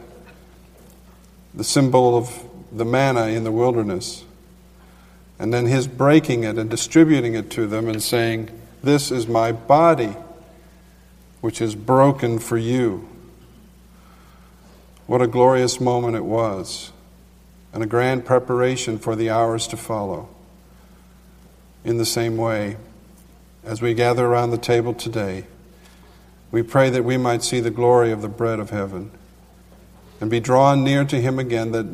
the 1.53 1.63
symbol 1.63 2.17
of 2.17 2.43
the 2.71 2.85
manna 2.85 3.27
in 3.27 3.43
the 3.43 3.51
wilderness 3.51 4.25
and 5.39 5.53
then 5.53 5.65
his 5.65 5.87
breaking 5.87 6.43
it 6.43 6.57
and 6.57 6.69
distributing 6.69 7.35
it 7.35 7.49
to 7.51 7.67
them 7.67 7.87
and 7.87 8.01
saying, 8.01 8.49
This 8.81 9.11
is 9.11 9.27
my 9.27 9.51
body, 9.51 10.15
which 11.41 11.61
is 11.61 11.75
broken 11.75 12.39
for 12.39 12.57
you. 12.57 13.07
What 15.05 15.21
a 15.21 15.27
glorious 15.27 15.79
moment 15.79 16.15
it 16.15 16.25
was, 16.25 16.91
and 17.71 17.83
a 17.83 17.87
grand 17.87 18.25
preparation 18.25 18.97
for 18.97 19.15
the 19.15 19.29
hours 19.29 19.67
to 19.67 19.77
follow. 19.77 20.29
In 21.85 21.97
the 21.97 22.05
same 22.05 22.35
way, 22.35 22.77
as 23.63 23.81
we 23.81 23.93
gather 23.93 24.25
around 24.25 24.49
the 24.49 24.57
table 24.57 24.93
today, 24.93 25.45
we 26.51 26.63
pray 26.63 26.89
that 26.89 27.03
we 27.03 27.17
might 27.17 27.43
see 27.43 27.59
the 27.59 27.69
glory 27.69 28.11
of 28.11 28.21
the 28.21 28.27
bread 28.27 28.59
of 28.59 28.71
heaven 28.71 29.11
and 30.19 30.31
be 30.31 30.39
drawn 30.39 30.83
near 30.83 31.05
to 31.05 31.21
him 31.21 31.37
again, 31.37 31.71
that 31.73 31.85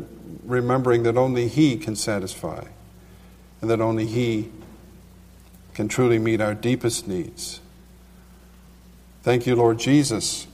remembering 0.46 1.04
that 1.04 1.18
only 1.18 1.48
he 1.48 1.76
can 1.78 1.96
satisfy 1.96 2.64
and 3.64 3.70
that 3.70 3.80
only 3.80 4.06
He 4.06 4.50
can 5.74 5.88
truly 5.88 6.20
meet 6.20 6.42
our 6.42 6.54
deepest 6.54 7.08
needs. 7.08 7.62
Thank 9.22 9.48
you, 9.48 9.56
Lord 9.56 9.80
Jesus, 9.80 10.48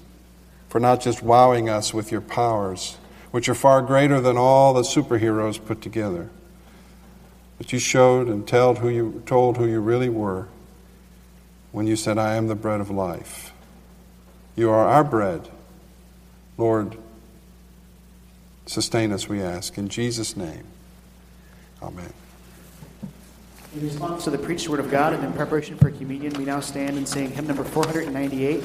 for 0.68 0.80
not 0.80 1.02
just 1.02 1.24
wowing 1.24 1.70
us 1.70 1.92
with 1.92 2.12
your 2.12 2.22
powers, 2.22 2.98
which 3.32 3.50
are 3.50 3.56
far 3.56 3.82
greater 3.82 4.22
than 4.22 4.38
all 4.38 4.76
the 4.76 4.84
superheroes 4.84 5.60
put 5.66 5.82
together, 5.82 6.30
but 7.58 7.74
you 7.74 7.80
showed 7.80 8.28
and 8.28 8.48
told 8.48 8.78
who 8.78 8.90
you, 8.90 9.24
told 9.26 9.58
who 9.58 9.66
you 9.66 9.80
really 9.80 10.10
were 10.10 10.48
when 11.72 11.88
you 11.88 11.96
said, 11.96 12.20
I 12.20 12.36
am 12.36 12.46
the 12.46 12.54
bread 12.54 12.80
of 12.80 12.92
life. 12.92 13.52
You 14.56 14.70
are 14.70 14.86
our 14.86 15.04
bread. 15.04 15.50
Lord, 16.60 16.96
sustain 18.68 19.12
us, 19.12 19.28
we 19.28 19.42
ask. 19.42 19.80
In 19.80 19.90
Jesus' 19.90 20.38
name, 20.38 20.66
amen. 21.82 22.14
In 23.76 23.82
response 23.82 24.24
to 24.24 24.32
the 24.32 24.38
preached 24.40 24.68
word 24.68 24.80
of 24.80 24.90
God 24.90 25.14
and 25.14 25.24
in 25.24 25.32
preparation 25.34 25.78
for 25.78 25.92
communion, 25.92 26.34
we 26.34 26.44
now 26.44 26.60
stand 26.60 26.98
and 26.98 27.08
sing 27.08 27.30
hymn 27.30 27.46
number 27.46 27.64
498 27.64 28.64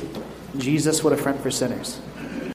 Jesus, 0.56 1.04
What 1.04 1.12
a 1.12 1.16
Friend 1.16 1.38
for 1.40 1.50
Sinners. 1.50 2.00